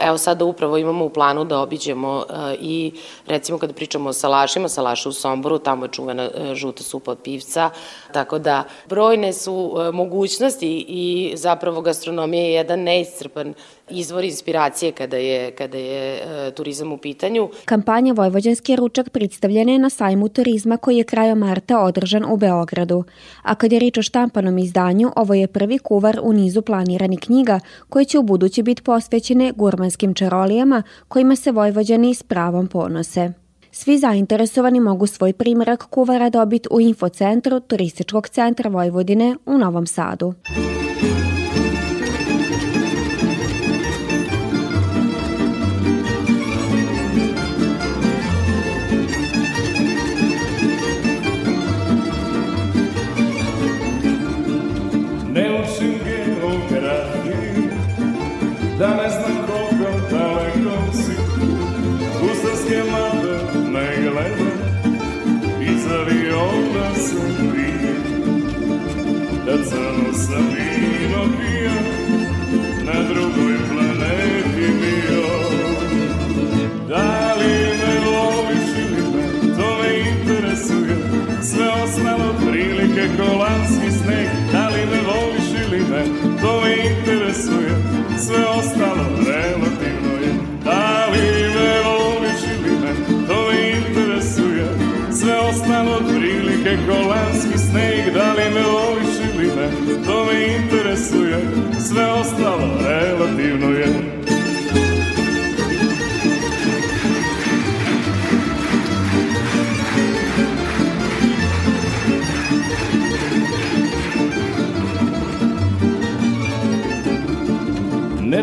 Evo 0.00 0.18
sada 0.18 0.44
upravo 0.44 0.78
imamo 0.78 1.04
u 1.04 1.10
planu 1.10 1.44
da 1.44 1.60
obiđemo 1.60 2.24
i 2.60 2.92
recimo 3.26 3.58
kada 3.58 3.72
pričamo 3.72 4.08
o 4.08 4.12
salašima, 4.12 4.68
salaša 4.68 5.08
u 5.08 5.12
Somboru, 5.12 5.58
tamo 5.58 5.84
je 5.84 5.90
čuvena 5.92 6.30
žuta 6.54 6.82
supa 6.82 7.10
od 7.10 7.18
pivca, 7.18 7.70
tako 8.12 8.38
da 8.38 8.64
brojne 8.88 9.32
su 9.32 9.76
e, 9.76 9.92
mogućnosti 9.92 10.84
i 10.88 11.32
zapravo 11.36 11.80
gastronomija 11.80 12.44
je 12.44 12.52
jedan 12.52 12.80
neiscrpan 12.80 13.54
izvor 13.90 14.24
inspiracije 14.24 14.92
kada 14.92 15.16
je, 15.16 15.50
kada 15.50 15.78
je 15.78 16.14
e, 16.14 16.50
turizam 16.50 16.92
u 16.92 16.96
pitanju. 16.96 17.48
Kampanja 17.64 18.12
Vojvođanski 18.12 18.76
ručak 18.76 19.10
predstavljena 19.10 19.72
je 19.72 19.78
na 19.78 19.90
sajmu 19.90 20.28
turizma 20.28 20.76
koji 20.76 20.96
je 20.96 21.04
krajem 21.04 21.38
marta 21.38 21.80
održan 21.80 22.24
u 22.32 22.36
Beogradu. 22.36 23.04
A 23.42 23.54
kad 23.54 23.72
je 23.72 23.78
rič 23.78 23.98
o 23.98 24.02
štampanom 24.02 24.58
izdanju, 24.58 25.12
ovo 25.16 25.34
je 25.34 25.46
prvi 25.46 25.78
kuvar 25.78 26.18
u 26.22 26.32
nizu 26.32 26.62
planirani 26.62 27.16
knjiga 27.16 27.60
koje 27.88 28.04
će 28.04 28.18
u 28.18 28.22
budući 28.22 28.62
biti 28.62 28.82
posvećene 28.82 29.52
gurmanskim 29.56 30.14
čarolijama 30.14 30.82
kojima 31.08 31.36
se 31.36 31.52
Vojvođani 31.52 32.14
s 32.14 32.22
pravom 32.22 32.68
ponose. 32.68 33.43
Svi 33.76 33.98
zainteresovani 33.98 34.80
mogu 34.80 35.06
svoj 35.06 35.32
primjerak 35.32 35.84
kuvara 35.90 36.30
dobiti 36.30 36.68
u 36.70 36.80
infocentru 36.80 37.60
Turističkog 37.60 38.28
centra 38.28 38.70
Vojvodine 38.70 39.36
u 39.46 39.58
Novom 39.58 39.86
Sadu. 39.86 40.34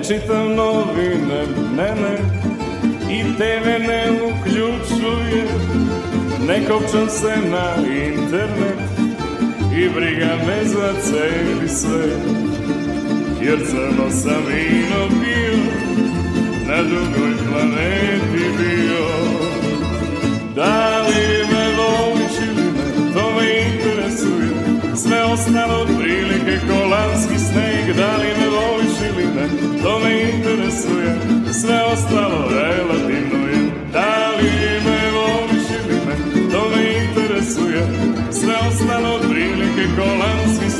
Ne 0.01 0.07
čitam 0.07 0.55
novine, 0.55 1.45
ne, 1.77 1.95
ne, 2.01 2.17
i 3.09 3.23
TV 3.37 3.65
ne 3.87 4.05
uključuje, 4.11 5.45
ne 6.47 6.65
kopčam 6.67 7.09
se 7.09 7.35
na 7.51 7.75
internet 7.85 8.79
i 9.77 9.89
briga 9.89 10.37
me 10.47 10.65
za 10.65 10.93
celi 11.01 11.69
svet, 11.69 12.21
jer 13.41 13.59
crno 13.69 14.09
sam 14.09 14.43
vino 14.47 15.07
pio, 15.09 15.57
na 16.67 16.83
drugoj 16.83 17.33
planeti 17.49 18.45
bio. 18.57 19.07
Da 20.55 21.01
li 21.01 21.45
me 21.51 21.65
voliš 21.77 22.37
ili 22.41 22.71
ne, 22.71 23.13
to 23.13 23.31
me 23.31 23.47
interesuje, 23.73 24.49
sve 24.95 25.23
ostalo 25.23 25.85
prilike 25.85 26.59
kolanski 26.67 27.37
sneg, 27.37 27.70
da 28.01 28.17
li 28.17 28.29
me 28.39 28.47
voliš 28.57 28.95
ili 29.09 29.25
ne, 29.35 29.47
to 29.83 29.99
me 29.99 30.11
interesuje, 30.35 31.11
sve 31.61 31.83
ostalo 31.93 32.39
relativno 32.49 33.47
je. 33.47 33.57
Da 33.93 34.31
li 34.37 34.51
me 34.85 35.01
voliš 35.19 35.67
ili 35.79 35.97
ne, 36.07 36.15
to 36.51 36.61
me 36.69 36.83
interesuje, 37.03 37.81
sve 38.31 38.55
ostalo 38.69 39.19
prilike 39.29 39.83
kolanski 39.97 40.70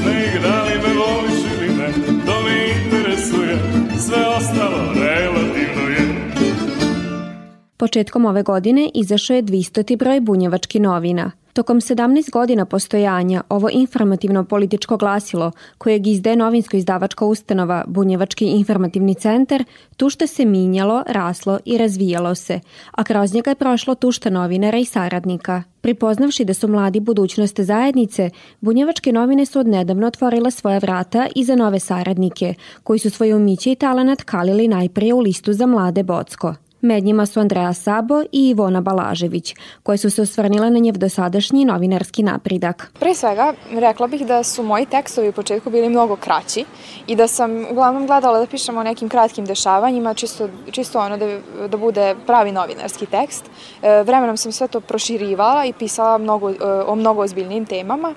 Početkom 7.81 8.25
ove 8.25 8.43
godine 8.43 8.89
izašao 8.93 9.35
je 9.35 9.43
200. 9.43 9.97
broj 9.97 10.19
bunjevački 10.19 10.79
novina– 10.79 11.31
Tokom 11.53 11.81
17 11.81 12.31
godina 12.31 12.65
postojanja 12.65 13.43
ovo 13.49 13.69
informativno 13.71 14.43
političko 14.43 14.97
glasilo, 14.97 15.51
kojeg 15.77 16.07
izdaje 16.07 16.35
novinsko 16.35 16.77
izdavačka 16.77 17.25
ustanova 17.25 17.83
Bunjevački 17.87 18.45
informativni 18.45 19.15
centar, 19.15 19.63
tušta 19.97 20.27
se 20.27 20.45
minjalo, 20.45 21.03
raslo 21.07 21.59
i 21.65 21.77
razvijalo 21.77 22.35
se, 22.35 22.59
a 22.91 23.03
kroz 23.03 23.33
njega 23.33 23.51
je 23.51 23.55
prošlo 23.55 23.95
tušta 23.95 24.29
novinara 24.29 24.77
i 24.77 24.85
saradnika. 24.85 25.63
Pripoznavši 25.81 26.45
da 26.45 26.53
su 26.53 26.67
mladi 26.67 26.99
budućnost 26.99 27.59
zajednice, 27.59 28.29
Bunjevačke 28.59 29.11
novine 29.11 29.45
su 29.45 29.59
odnedavno 29.59 30.07
otvorile 30.07 30.51
svoja 30.51 30.77
vrata 30.77 31.27
i 31.35 31.43
za 31.43 31.55
nove 31.55 31.79
saradnike, 31.79 32.53
koji 32.83 32.99
su 32.99 33.09
svoje 33.09 33.35
umiće 33.35 33.71
i 33.71 33.75
talenat 33.75 34.21
kalili 34.21 34.67
najprije 34.67 35.13
u 35.13 35.19
listu 35.19 35.53
za 35.53 35.65
mlade 35.65 36.03
Bocko. 36.03 36.55
Med 36.81 37.03
njima 37.03 37.25
su 37.25 37.39
Andreja 37.39 37.73
Sabo 37.73 38.21
i 38.31 38.49
Ivona 38.49 38.81
Balažević, 38.81 39.55
koje 39.83 39.97
su 39.97 40.09
se 40.09 40.21
osvrnile 40.21 40.69
na 40.69 40.79
njev 40.79 40.97
dosadašnji 40.97 41.65
novinarski 41.65 42.23
napridak. 42.23 42.91
Pre 42.99 43.13
svega, 43.15 43.53
rekla 43.71 44.07
bih 44.07 44.25
da 44.25 44.43
su 44.43 44.63
moji 44.63 44.85
tekstovi 44.85 45.29
u 45.29 45.31
početku 45.31 45.69
bili 45.69 45.89
mnogo 45.89 46.15
kraći 46.15 46.65
i 47.07 47.15
da 47.15 47.27
sam 47.27 47.65
uglavnom 47.71 48.07
gledala 48.07 48.39
da 48.39 48.45
pišem 48.45 48.77
o 48.77 48.83
nekim 48.83 49.09
kratkim 49.09 49.45
dešavanjima, 49.45 50.13
čisto, 50.13 50.49
čisto 50.71 50.99
ono 50.99 51.17
da, 51.17 51.39
da 51.67 51.77
bude 51.77 52.15
pravi 52.27 52.51
novinarski 52.51 53.05
tekst. 53.05 53.45
E, 53.81 54.03
vremenom 54.03 54.37
sam 54.37 54.51
sve 54.51 54.67
to 54.67 54.81
proširivala 54.81 55.65
i 55.65 55.73
pisala 55.73 56.17
mnogo, 56.17 56.49
e, 56.49 56.55
o 56.87 56.95
mnogo 56.95 57.21
ozbiljnim 57.21 57.65
temama 57.65 58.13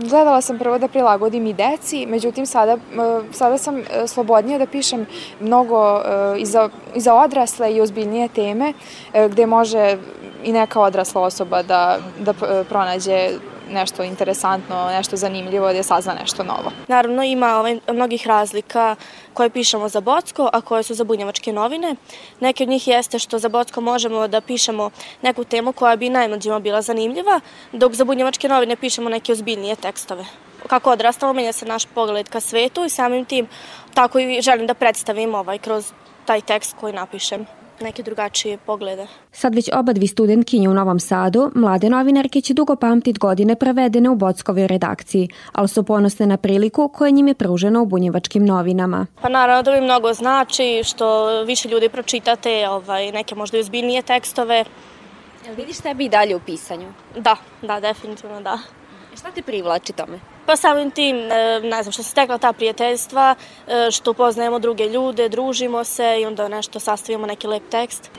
gledala 0.00 0.40
sam 0.40 0.58
prvo 0.58 0.78
da 0.78 0.88
prilagodim 0.88 1.46
i 1.46 1.52
deci, 1.52 2.06
međutim 2.06 2.46
sada, 2.46 2.72
e, 2.72 2.78
sada 3.32 3.58
sam 3.58 3.78
e, 3.78 3.82
slobodnija 4.06 4.58
da 4.58 4.66
pišem 4.66 5.06
mnogo 5.40 5.98
e, 5.98 6.40
i 6.40 6.46
za, 6.46 6.68
i 6.94 7.00
za 7.00 7.14
odrasle 7.14 7.74
i 7.74 7.80
ozbiljnije 7.80 8.28
teme 8.28 8.72
gde 9.30 9.46
može 9.46 9.96
i 10.44 10.52
neka 10.52 10.80
odrasla 10.80 11.22
osoba 11.22 11.62
da, 11.62 11.98
da 12.20 12.32
pronađe 12.68 13.30
nešto 13.70 14.02
interesantno, 14.02 14.88
nešto 14.90 15.16
zanimljivo, 15.16 15.72
da 15.72 15.82
sazna 15.82 16.14
nešto 16.14 16.44
novo. 16.44 16.72
Naravno 16.88 17.22
ima 17.22 17.56
ovaj, 17.58 17.78
mnogih 17.92 18.26
razlika 18.26 18.96
koje 19.34 19.50
pišemo 19.50 19.88
za 19.88 20.00
Bocko, 20.00 20.50
a 20.52 20.60
koje 20.60 20.82
su 20.82 20.94
za 20.94 21.04
bunjevačke 21.04 21.52
novine. 21.52 21.96
Neke 22.40 22.62
od 22.62 22.68
njih 22.68 22.88
jeste 22.88 23.18
što 23.18 23.38
za 23.38 23.48
Bocko 23.48 23.80
možemo 23.80 24.28
da 24.28 24.40
pišemo 24.40 24.90
neku 25.22 25.44
temu 25.44 25.72
koja 25.72 25.96
bi 25.96 26.10
najmlađima 26.10 26.58
bila 26.58 26.82
zanimljiva, 26.82 27.40
dok 27.72 27.92
za 27.92 28.04
bunjevačke 28.04 28.48
novine 28.48 28.76
pišemo 28.76 29.08
neke 29.08 29.32
ozbiljnije 29.32 29.76
tekstove. 29.76 30.24
Kako 30.66 30.90
odrastamo, 30.90 31.32
menja 31.32 31.52
se 31.52 31.66
naš 31.66 31.86
pogled 31.86 32.28
ka 32.28 32.40
svetu 32.40 32.84
i 32.84 32.88
samim 32.88 33.24
tim 33.24 33.48
tako 33.94 34.18
i 34.18 34.42
želim 34.42 34.66
da 34.66 34.74
predstavim 34.74 35.34
ovaj 35.34 35.58
kroz 35.58 35.92
taj 36.24 36.40
tekst 36.40 36.76
koji 36.80 36.92
napišem 36.92 37.46
neke 37.80 38.02
drugačije 38.02 38.58
poglede. 38.58 39.06
Sad 39.32 39.54
već 39.54 39.70
oba 39.72 39.92
dvi 39.92 40.06
studentkinje 40.06 40.68
u 40.68 40.74
Novom 40.74 41.00
Sadu, 41.00 41.50
mlade 41.54 41.90
novinarke 41.90 42.40
će 42.40 42.54
dugo 42.54 42.76
pamtit 42.76 43.18
godine 43.18 43.56
prevedene 43.56 44.10
u 44.10 44.14
Bockovoj 44.14 44.66
redakciji, 44.66 45.28
ali 45.52 45.68
su 45.68 45.82
ponosne 45.82 46.26
na 46.26 46.36
priliku 46.36 46.88
koja 46.88 47.10
njim 47.10 47.28
je 47.28 47.34
pružena 47.34 47.80
u 47.80 47.86
bunjevačkim 47.86 48.44
novinama. 48.44 49.06
Pa 49.22 49.28
naravno 49.28 49.62
da 49.62 49.72
mi 49.72 49.80
mnogo 49.80 50.14
znači 50.14 50.82
što 50.84 51.26
više 51.44 51.68
ljudi 51.68 51.88
pročitate 51.88 52.68
ovaj, 52.68 53.12
neke 53.12 53.34
možda 53.34 53.56
i 53.56 53.60
ozbiljnije 53.60 54.02
tekstove. 54.02 54.64
Jel 55.46 55.54
vidiš 55.54 55.78
tebi 55.78 56.04
i 56.04 56.08
dalje 56.08 56.36
u 56.36 56.40
pisanju? 56.40 56.92
Da, 57.16 57.36
da, 57.62 57.80
definitivno 57.80 58.40
da. 58.40 58.58
Šta 59.16 59.30
te 59.30 59.42
privlači 59.42 59.92
tome? 59.92 60.35
Pa 60.46 60.56
samim 60.56 60.90
tim, 60.90 61.16
e, 61.16 61.60
ne 61.60 61.82
znam, 61.82 61.92
što 61.92 62.02
se 62.02 62.10
stekla 62.10 62.38
ta 62.38 62.52
prijateljstva, 62.52 63.34
e, 63.66 63.90
što 63.90 64.10
upoznajemo 64.10 64.58
druge 64.58 64.84
ljude, 64.88 65.28
družimo 65.28 65.84
se 65.84 66.20
i 66.20 66.26
onda 66.26 66.48
nešto 66.48 66.80
sastavimo 66.80 67.26
neki 67.26 67.46
lep 67.46 67.62
tekst. 67.70 68.10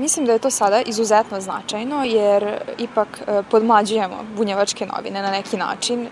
Mislim 0.00 0.26
da 0.26 0.32
je 0.32 0.38
to 0.38 0.50
sada 0.50 0.80
izuzetno 0.80 1.40
značajno 1.40 2.04
jer 2.04 2.60
ipak 2.78 3.08
e, 3.26 3.42
podmlađujemo 3.50 4.16
bunjevačke 4.36 4.86
novine 4.86 5.22
na 5.22 5.30
neki 5.30 5.56
način 5.56 6.08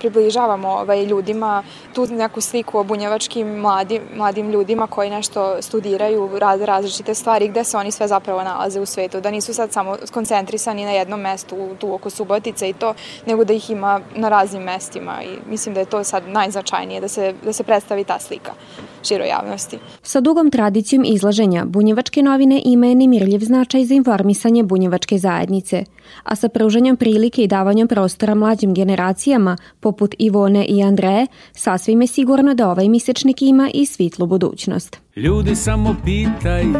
približavamo 0.00 0.68
ovaj, 0.68 1.04
ljudima 1.04 1.62
tu 1.94 2.06
neku 2.06 2.40
sliku 2.40 2.78
o 2.78 2.84
bunjevačkim 2.84 3.48
mladim, 3.48 4.02
mladim 4.16 4.50
ljudima 4.50 4.86
koji 4.86 5.10
nešto 5.10 5.62
studiraju, 5.62 6.38
rade 6.38 6.66
različite 6.66 7.14
stvari, 7.14 7.48
gde 7.48 7.64
se 7.64 7.76
oni 7.76 7.90
sve 7.92 8.08
zapravo 8.08 8.42
nalaze 8.42 8.80
u 8.80 8.86
svetu, 8.86 9.20
da 9.20 9.30
nisu 9.30 9.54
sad 9.54 9.72
samo 9.72 9.96
skoncentrisani 10.04 10.84
na 10.84 10.90
jednom 10.90 11.20
mestu 11.20 11.76
tu 11.78 11.94
oko 11.94 12.10
Subotice 12.10 12.68
i 12.68 12.72
to, 12.72 12.94
nego 13.26 13.44
da 13.44 13.52
ih 13.52 13.70
ima 13.70 14.00
na 14.14 14.28
raznim 14.28 14.62
mestima 14.62 14.79
i 15.24 15.50
mislim 15.50 15.74
da 15.74 15.80
je 15.80 15.86
to 15.86 16.04
sad 16.04 16.28
najznačajnije, 16.28 17.00
da 17.00 17.08
se, 17.08 17.34
da 17.44 17.52
se 17.52 17.62
predstavi 17.62 18.04
ta 18.04 18.18
slika 18.18 18.52
široj 19.08 19.28
javnosti. 19.28 19.78
Sa 20.02 20.20
dugom 20.20 20.50
tradicijom 20.50 21.04
izlaženja, 21.06 21.64
bunjevačke 21.64 22.22
novine 22.22 22.62
imaju 22.64 22.94
nemirljiv 22.94 23.38
značaj 23.38 23.84
za 23.84 23.94
informisanje 23.94 24.62
bunjevačke 24.62 25.18
zajednice, 25.18 25.84
a 26.22 26.36
sa 26.36 26.48
pruženjem 26.48 26.96
prilike 26.96 27.42
i 27.42 27.46
davanjem 27.46 27.88
prostora 27.88 28.34
mlađim 28.34 28.74
generacijama, 28.74 29.56
poput 29.80 30.14
Ivone 30.18 30.64
i 30.64 30.82
Andreje, 30.82 31.26
sasvim 31.52 32.00
je 32.00 32.06
sigurno 32.06 32.54
da 32.54 32.70
ovaj 32.70 32.88
misečnik 32.88 33.42
ima 33.42 33.70
i 33.74 33.86
svitlu 33.86 34.26
budućnost. 34.26 34.96
Ljudi 35.16 35.56
samo 35.56 35.96
pitaju 36.04 36.74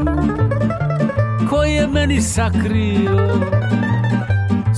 ko 1.51 1.63
je 1.63 1.87
meni 1.87 2.21
sakrio 2.23 3.41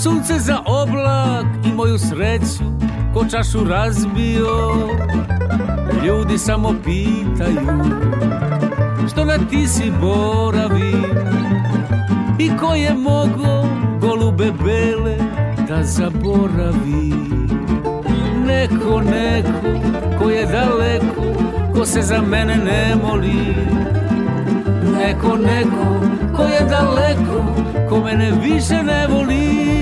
Sunce 0.02 0.38
za 0.38 0.58
oblak 0.66 1.46
i 1.66 1.72
moju 1.72 1.98
sreću 1.98 2.64
ko 3.14 3.24
čašu 3.30 3.64
razbio. 3.64 4.88
Ljudi 6.04 6.38
samo 6.38 6.74
pitaju 6.84 7.84
što 9.12 9.24
na 9.24 9.38
ti 9.50 9.66
si 9.66 9.92
boravi? 10.00 10.92
I 12.38 12.50
ko 12.60 12.74
je 12.74 12.94
mogo 12.94 13.68
golube 14.00 14.52
bele 14.64 15.16
da 15.68 15.82
zaboravi? 15.82 17.12
Neko, 18.46 19.00
neko 19.00 19.88
ko 20.18 20.30
je 20.30 20.46
daleko 20.46 21.22
ko 21.74 21.86
se 21.86 22.02
za 22.02 22.22
mene 22.22 22.56
ne 22.56 22.96
moli. 23.02 23.54
Neko, 24.98 25.36
neko 25.36 26.00
ko 26.36 26.42
je 26.42 26.60
daleko 26.70 27.44
ko 27.88 28.00
mene 28.00 28.32
više 28.42 28.82
ne 28.82 29.06
voli 29.06 29.81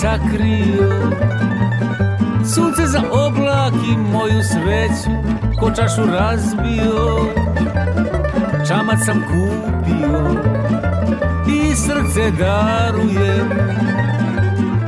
sakrio. 0.00 0.88
Sunce 2.54 2.86
za 2.86 3.02
oblak 3.10 3.74
i 3.92 3.96
moju 3.96 4.42
sreću 4.42 5.10
Ko 5.60 5.70
čašu 5.70 6.06
razbio. 6.06 7.34
Čamac 8.68 8.98
sam 9.04 9.22
kupio 9.22 10.42
I 11.48 11.74
srce 11.74 12.30
darujem. 12.30 13.50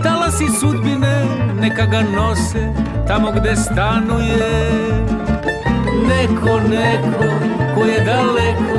Talasi 0.02 0.46
sudbine 0.60 1.24
neka 1.60 1.86
ga 1.86 2.00
nose 2.00 2.72
Tamo 3.06 3.32
gde 3.32 3.56
stanuje. 3.56 4.70
Neko, 6.08 6.60
neko 6.68 7.24
ko 7.74 7.84
je 7.84 8.04
daleko 8.04 8.78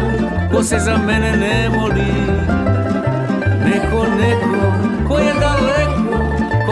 Ko 0.51 0.63
se 0.63 0.79
za 0.79 0.97
mene 0.97 1.31
ne 1.37 1.69
moli. 1.69 2.13
Neko, 3.65 4.03
neko 4.03 4.18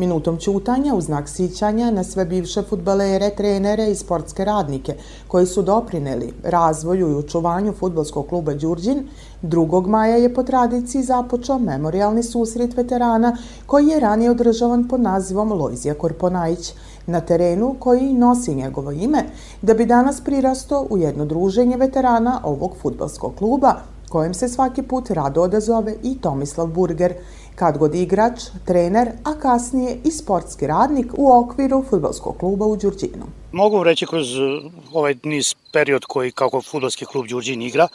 Minutom 0.00 0.36
ćutanja 0.36 0.94
u 0.94 1.00
znak 1.00 1.28
sićanja 1.28 1.90
na 1.90 2.04
sve 2.04 2.24
bivše 2.24 2.62
futbalere, 2.62 3.30
trenere 3.36 3.90
i 3.90 3.94
sportske 3.94 4.44
radnike 4.44 4.94
koji 5.28 5.46
su 5.46 5.62
doprineli 5.62 6.32
razvoju 6.42 7.10
i 7.10 7.14
učuvanju 7.14 7.72
futbolskog 7.72 8.28
kluba 8.28 8.54
Đurđin, 8.54 9.08
2. 9.42 9.86
maja 9.86 10.16
je 10.16 10.34
po 10.34 10.42
tradiciji 10.42 11.02
započeo 11.02 11.58
memorialni 11.58 12.22
susret 12.22 12.76
veterana 12.76 13.36
koji 13.66 13.86
je 13.86 14.00
ranije 14.00 14.30
održavan 14.30 14.88
pod 14.88 15.00
nazivom 15.00 15.52
Lojzija 15.52 15.94
Korponajić 15.94 16.72
na 17.06 17.20
terenu 17.20 17.74
koji 17.78 18.12
nosi 18.12 18.54
njegovo 18.54 18.90
ime, 18.90 19.24
da 19.62 19.74
bi 19.74 19.86
danas 19.86 20.20
prirasto 20.20 20.86
u 20.90 20.98
jedno 20.98 21.24
druženje 21.24 21.76
veterana 21.76 22.40
ovog 22.44 22.76
futbalskog 22.82 23.34
kluba, 23.38 23.74
kojem 24.08 24.34
se 24.34 24.48
svaki 24.48 24.82
put 24.82 25.10
rado 25.10 25.42
odazove 25.42 25.94
i 26.02 26.18
Tomislav 26.20 26.66
Burger– 26.66 27.14
kad 27.54 27.78
god 27.78 27.94
igrač, 27.94 28.40
trener, 28.66 29.08
a 29.24 29.34
kasnije 29.40 29.98
i 30.04 30.10
sportski 30.10 30.66
radnik 30.66 31.06
u 31.16 31.32
okviru 31.32 31.84
futbolskog 31.90 32.38
kluba 32.38 32.66
u 32.66 32.76
Đurđinu. 32.76 33.26
Mogu 33.52 33.84
reći 33.84 34.06
kroz 34.06 34.38
uh, 34.38 34.72
ovaj 34.92 35.14
niz 35.22 35.54
period 35.72 36.04
koji 36.04 36.32
kako 36.32 36.62
futbolski 36.62 37.04
klub 37.04 37.26
Đurđin 37.26 37.62
igra 37.62 37.88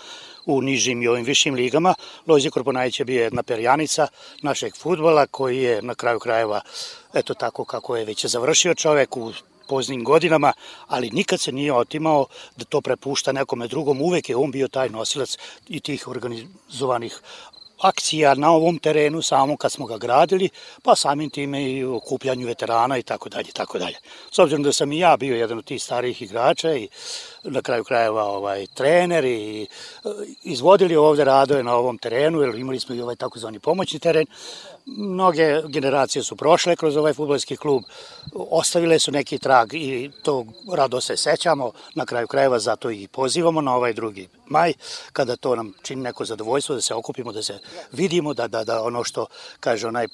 u 0.45 0.61
nižim 0.61 1.01
i 1.01 1.07
ovim 1.07 1.25
višim 1.25 1.53
ligama, 1.53 1.93
Lojzije 2.27 2.51
Korponajić 2.51 2.99
je 2.99 3.05
bio 3.05 3.23
jedna 3.23 3.43
perjanica 3.43 4.07
našeg 4.41 4.75
futbola 4.75 5.27
koji 5.27 5.57
je 5.57 5.81
na 5.81 5.95
kraju 5.95 6.19
krajeva 6.19 6.61
eto 7.13 7.33
tako 7.33 7.65
kako 7.65 7.95
je 7.95 8.05
već 8.05 8.25
završio 8.25 8.75
čovek 8.75 9.17
u 9.17 9.31
poznim 9.67 10.03
godinama, 10.03 10.53
ali 10.87 11.09
nikad 11.09 11.39
se 11.39 11.51
nije 11.51 11.73
otimao 11.73 12.25
da 12.57 12.65
to 12.65 12.81
prepušta 12.81 13.31
nekome 13.31 13.67
drugom, 13.67 14.01
uvek 14.01 14.29
je 14.29 14.35
on 14.35 14.51
bio 14.51 14.67
taj 14.67 14.89
nosilac 14.89 15.37
i 15.67 15.79
tih 15.79 16.07
organizovanih 16.07 17.21
akcija 17.79 18.33
na 18.35 18.51
ovom 18.51 18.79
terenu 18.79 19.21
samo 19.21 19.57
kad 19.57 19.71
smo 19.71 19.85
ga 19.85 19.97
gradili, 19.97 20.49
pa 20.83 20.95
samim 20.95 21.29
time 21.29 21.71
i 21.71 21.85
u 21.85 21.95
okupljanju 21.95 22.47
veterana 22.47 22.97
i 22.97 23.03
tako 23.03 23.29
dalje, 23.29 23.51
tako 23.51 23.79
dalje. 23.79 23.97
S 24.31 24.39
obzirom 24.39 24.63
da 24.63 24.73
sam 24.73 24.91
i 24.91 24.99
ja 24.99 25.17
bio 25.17 25.35
jedan 25.35 25.57
od 25.57 25.65
tih 25.65 25.83
starijih 25.83 26.21
igrača 26.21 26.75
i 26.75 26.89
na 27.45 27.61
kraju 27.61 27.83
krajeva 27.83 28.23
ovaj, 28.23 28.67
treneri 28.73 29.33
i 29.33 29.63
e, 29.63 30.09
izvodili 30.43 30.95
ovde 30.95 31.23
radove 31.23 31.63
na 31.63 31.75
ovom 31.75 31.97
terenu, 31.97 32.41
jer 32.41 32.55
imali 32.55 32.79
smo 32.79 32.95
i 32.95 33.01
ovaj 33.01 33.15
takozvani 33.15 33.59
pomoćni 33.59 33.99
teren. 33.99 34.25
Mnoge 34.85 35.61
generacije 35.67 36.23
su 36.23 36.35
prošle 36.35 36.75
kroz 36.75 36.97
ovaj 36.97 37.13
futbolski 37.13 37.57
klub, 37.57 37.83
ostavile 38.33 38.99
su 38.99 39.11
neki 39.11 39.37
trag 39.37 39.73
i 39.73 40.11
to 40.23 40.45
rado 40.73 41.01
se 41.01 41.17
sećamo, 41.17 41.71
na 41.95 42.05
kraju 42.05 42.27
krajeva 42.27 42.59
zato 42.59 42.91
i 42.91 43.07
pozivamo 43.07 43.61
na 43.61 43.75
ovaj 43.75 43.93
drugi 43.93 44.27
maj, 44.45 44.73
kada 45.13 45.35
to 45.35 45.55
nam 45.55 45.73
čini 45.81 46.01
neko 46.01 46.25
zadovoljstvo 46.25 46.75
da 46.75 46.81
se 46.81 46.93
okupimo, 46.93 47.31
da 47.31 47.43
se 47.43 47.59
vidimo, 47.91 48.33
da, 48.33 48.47
da, 48.47 48.63
da 48.63 48.83
ono 48.83 49.03
što 49.03 49.25
kaže 49.59 49.87
onaj 49.87 50.07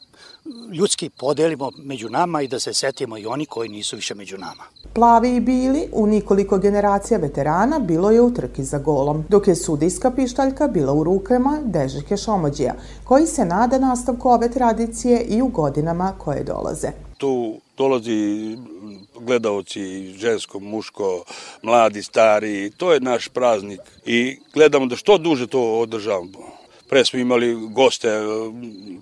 ljudski 0.73 1.09
podelimo 1.09 1.71
među 1.77 2.09
nama 2.09 2.41
i 2.41 2.47
da 2.47 2.59
se 2.59 2.73
setimo 2.73 3.17
i 3.17 3.25
oni 3.25 3.45
koji 3.45 3.69
nisu 3.69 3.95
više 3.95 4.15
među 4.15 4.37
nama. 4.37 4.63
Plavi 4.93 5.35
i 5.35 5.39
bili 5.39 5.87
u 5.91 6.07
nikoliko 6.07 6.57
generacija 6.57 7.19
veterana 7.19 7.79
bilo 7.79 8.11
je 8.11 8.21
u 8.21 8.33
trki 8.33 8.63
za 8.63 8.77
golom, 8.77 9.23
dok 9.29 9.47
je 9.47 9.55
sudijska 9.55 10.11
pištaljka 10.11 10.67
bila 10.67 10.93
u 10.93 11.03
rukama 11.03 11.59
Dežike 11.65 12.17
Šomođija, 12.17 12.73
koji 13.03 13.27
se 13.27 13.45
nada 13.45 13.79
nastavku 13.79 14.29
ove 14.29 14.49
tradicije 14.49 15.21
i 15.21 15.41
u 15.41 15.47
godinama 15.47 16.13
koje 16.17 16.43
dolaze. 16.43 16.91
Tu 17.17 17.53
dolazi 17.77 18.57
gledaoci 19.19 20.13
žensko, 20.13 20.59
muško, 20.59 21.23
mladi, 21.61 22.03
stari, 22.03 22.71
to 22.77 22.93
je 22.93 22.99
naš 22.99 23.27
praznik 23.27 23.81
i 24.05 24.39
gledamo 24.53 24.85
da 24.85 24.95
što 24.95 25.17
duže 25.17 25.47
to 25.47 25.79
održavamo. 25.79 26.60
Pre 26.91 27.05
smo 27.05 27.19
imali 27.19 27.55
goste, 27.55 28.09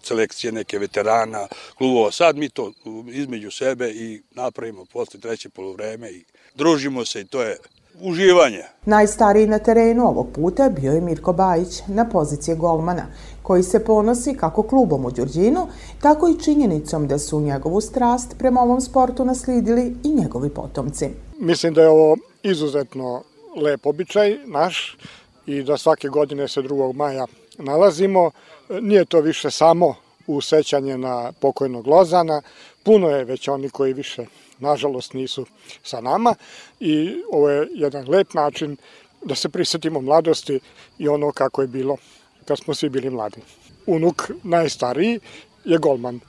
selekcije 0.04 0.52
neke 0.52 0.80
veterana, 0.80 1.48
klubova. 1.78 2.12
Sad 2.12 2.38
mi 2.38 2.50
to 2.50 2.72
između 3.12 3.52
sebe 3.52 3.90
i 3.90 4.22
napravimo 4.32 4.86
posle 4.94 5.20
treće 5.20 5.50
polovreme 5.50 6.10
i 6.12 6.24
družimo 6.56 7.06
se 7.06 7.22
i 7.22 7.26
to 7.26 7.42
je 7.42 7.58
uživanje. 8.02 8.64
Najstariji 8.86 9.48
na 9.48 9.60
terenu 9.60 10.08
ovog 10.08 10.28
puta 10.36 10.70
bio 10.70 10.92
je 10.92 11.02
Mirko 11.02 11.34
Bajić 11.34 11.82
na 11.88 12.10
poziciji 12.10 12.56
golmana, 12.56 13.06
koji 13.44 13.64
se 13.64 13.86
ponosi 13.86 14.34
kako 14.34 14.64
klubom 14.64 15.06
u 15.06 15.12
Đurđinu, 15.12 15.68
tako 16.02 16.28
i 16.28 16.44
činjenicom 16.44 17.08
da 17.08 17.20
su 17.20 17.42
njegovu 17.42 17.82
strast 17.82 18.36
prema 18.38 18.62
ovom 18.62 18.82
sportu 18.82 19.26
nasledili 19.26 19.96
i 20.04 20.10
njegovi 20.10 20.50
potomci. 20.50 21.10
Mislim 21.40 21.74
da 21.74 21.82
je 21.82 21.90
ovo 21.90 22.18
izuzetno 22.44 23.24
lep 23.62 23.86
običaj 23.86 24.38
naš 24.46 24.98
i 25.46 25.64
da 25.64 25.78
svake 25.78 26.08
godine 26.08 26.48
se 26.48 26.62
2. 26.62 26.96
maja 26.96 27.28
nalazimo. 27.60 28.32
Nije 28.70 29.06
to 29.06 29.22
više 29.22 29.52
samo 29.52 29.96
u 30.28 30.42
sećanje 30.42 30.98
na 30.98 31.32
pokojnog 31.40 31.88
Lozana, 31.88 32.42
puno 32.84 33.10
je 33.10 33.26
već 33.26 33.48
oni 33.48 33.70
koji 33.70 33.94
više, 33.94 34.26
nažalost, 34.60 35.14
nisu 35.14 35.46
sa 35.84 36.02
nama 36.02 36.36
i 36.80 37.16
ovo 37.32 37.50
je 37.50 37.68
jedan 37.74 38.10
lep 38.10 38.34
način 38.34 38.78
da 39.22 39.36
se 39.36 39.50
prisetimo 39.50 40.02
mladosti 40.02 40.60
i 40.98 41.08
ono 41.08 41.32
kako 41.32 41.62
je 41.62 41.68
bilo 41.68 41.98
kad 42.46 42.58
smo 42.58 42.74
svi 42.74 42.90
bili 42.90 43.10
mladi. 43.10 43.42
Unuk 43.86 44.30
najstariji 44.44 45.20
je 45.66 45.78
golman, 45.78 46.20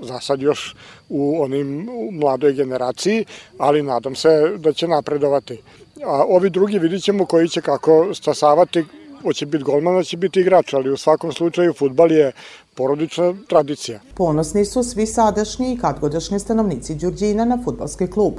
za 0.00 0.20
sad 0.20 0.42
još 0.42 0.74
u 1.08 1.42
onim 1.42 1.88
u 1.88 2.10
mladoj 2.12 2.52
generaciji, 2.52 3.24
ali 3.58 3.82
nadam 3.82 4.14
se 4.14 4.56
da 4.56 4.72
će 4.72 4.88
napredovati. 4.88 5.58
A 6.04 6.24
ovi 6.28 6.50
drugi 6.50 6.78
vidit 6.78 7.02
ćemo 7.02 7.26
koji 7.26 7.48
će 7.48 7.60
kako 7.60 8.14
stasavati 8.14 8.84
hoće 9.22 9.46
biti 9.46 9.64
golman, 9.64 9.94
hoće 9.94 10.16
biti 10.16 10.40
igrač, 10.40 10.74
ali 10.74 10.90
u 10.90 10.96
svakom 10.96 11.32
slučaju 11.32 11.72
futbal 11.72 12.12
je 12.12 12.32
porodična 12.74 13.34
tradicija. 13.48 14.00
Ponosni 14.14 14.64
su 14.64 14.82
svi 14.82 15.06
sadašnji 15.06 15.72
i 15.72 15.78
kadgodašnji 15.78 16.38
stanovnici 16.38 16.94
Đurđina 16.94 17.44
na 17.44 17.58
futbalski 17.64 18.06
klub, 18.06 18.34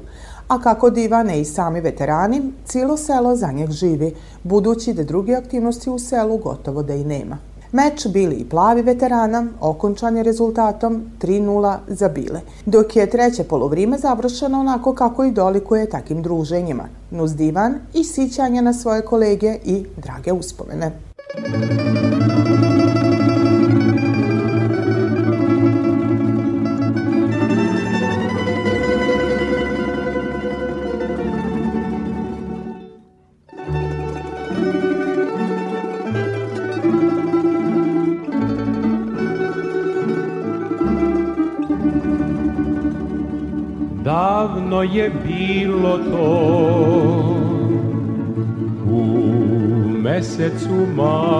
a 0.47 0.61
kako 0.61 0.89
divane 0.89 1.41
i 1.41 1.45
sami 1.45 1.81
veterani, 1.81 2.41
cijelo 2.65 2.97
selo 2.97 3.35
za 3.35 3.51
njeg 3.51 3.71
živi, 3.71 4.15
budući 4.43 4.93
da 4.93 5.03
druge 5.03 5.35
aktivnosti 5.35 5.89
u 5.89 5.99
selu 5.99 6.37
gotovo 6.37 6.83
da 6.83 6.93
i 6.93 7.03
nema. 7.03 7.37
Meč 7.71 8.07
Bili 8.07 8.35
i 8.35 8.45
Plavi 8.49 8.81
veterana 8.81 9.47
okončan 9.61 10.17
je 10.17 10.23
rezultatom 10.23 11.03
3-0 11.21 11.77
za 11.87 12.09
Bile, 12.09 12.41
dok 12.65 12.95
je 12.95 13.09
treće 13.09 13.43
polovrime 13.43 13.97
završeno 13.97 14.59
onako 14.59 14.93
kako 14.93 15.23
i 15.23 15.31
dolikuje 15.31 15.89
takim 15.89 16.23
druženjima, 16.23 16.87
nuz 17.11 17.35
divan 17.35 17.75
i 17.93 18.03
sićanje 18.03 18.61
na 18.61 18.73
svoje 18.73 19.01
kolege 19.01 19.57
i 19.65 19.85
drage 19.97 20.31
uspomene. 20.31 20.91
davno 21.37 22.38
je 44.99 45.11
bilo 45.27 45.97
to. 45.97 46.29
U 48.91 49.03
mesecu 50.01 50.87
maju. 50.95 51.39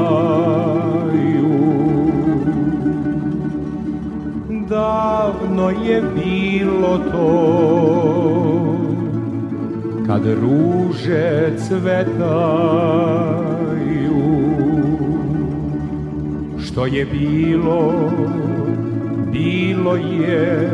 Davno 4.69 5.69
je 5.69 6.01
bilo 6.15 6.97
to. 7.11 7.29
Kad 10.07 10.21
ruže 10.25 11.53
cvetaju 11.57 12.09
što 16.59 16.85
je 16.85 17.05
bilo 17.05 18.09
bilo 19.31 19.95
je 19.95 20.69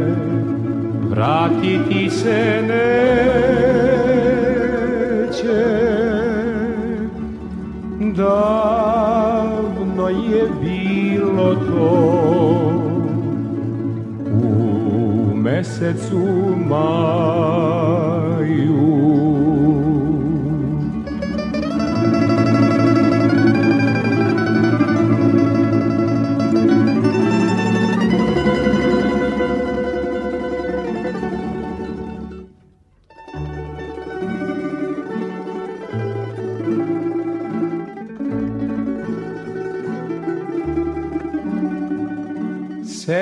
vratiti 1.15 2.09
se 2.09 2.61
neće. 2.61 3.95
Davno 8.15 10.07
je 10.09 10.49
bilo 10.61 11.55
to. 11.55 11.91
U 14.43 15.35
mesecu 15.35 16.21
maju 16.69 18.14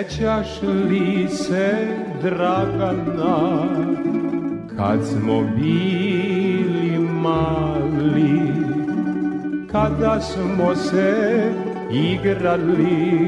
Sećaš 0.09 0.61
li 0.61 1.27
se 1.29 1.87
Dragana 2.21 3.67
kad 4.77 4.99
smo 5.07 5.43
bili 5.55 6.99
mali? 6.99 8.53
Kada 9.71 10.21
smo 10.21 10.75
se 10.75 11.51
igrali 11.91 13.25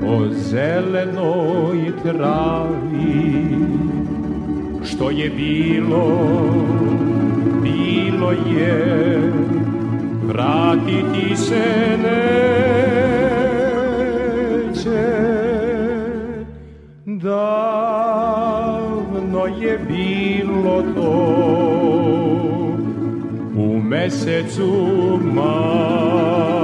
po 0.00 0.28
zelenoj 0.28 1.92
travi? 2.02 3.56
Što 4.84 5.10
je 5.10 5.30
bilo? 5.30 6.18
Bilo 7.62 8.30
je 8.30 9.22
vratiti 10.26 11.36
se 11.36 11.96
neće 12.02 12.97
je 19.68 19.78
bilo 19.78 20.82
to 20.94 21.12
u 23.56 23.80
mesecu 23.82 24.70
maju. 25.22 26.58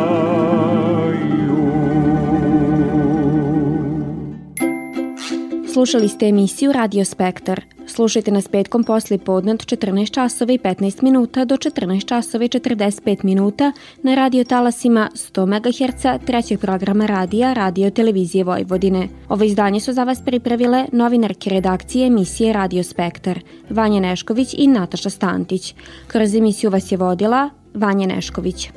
Slušali 5.72 6.08
ste 6.08 6.26
emisiju 6.26 6.72
Radio 6.72 7.04
Spektar. 7.04 7.73
Slušajte 7.94 8.30
nas 8.30 8.48
petkom 8.48 8.84
posli 8.84 9.18
podne 9.18 9.52
od 9.52 9.66
14 9.66 10.10
časova 10.10 10.52
i 10.52 10.58
15 10.58 11.02
minuta 11.02 11.44
do 11.44 11.56
14 11.56 12.04
časova 12.04 12.44
i 12.44 12.48
45 12.48 13.24
minuta 13.24 13.72
na 14.02 14.14
radio 14.14 14.44
talasima 14.44 15.10
100 15.14 15.46
MHz 15.46 16.26
trećeg 16.26 16.60
programa 16.60 17.06
radija 17.06 17.52
Radio 17.52 17.90
Televizije 17.90 18.44
Vojvodine. 18.44 19.08
Ovo 19.28 19.44
izdanje 19.44 19.80
su 19.80 19.92
za 19.92 20.04
vas 20.04 20.22
pripravile 20.24 20.86
novinarke 20.92 21.50
redakcije 21.50 22.06
emisije 22.06 22.52
Radio 22.52 22.82
Spektar, 22.82 23.40
Vanja 23.70 24.00
Nešković 24.00 24.54
i 24.58 24.66
Nataša 24.66 25.10
Stantić. 25.10 25.74
Kroz 26.06 26.34
emisiju 26.34 26.70
vas 26.70 26.92
je 26.92 26.98
vodila 26.98 27.50
Vanja 27.74 28.06
Nešković. 28.06 28.68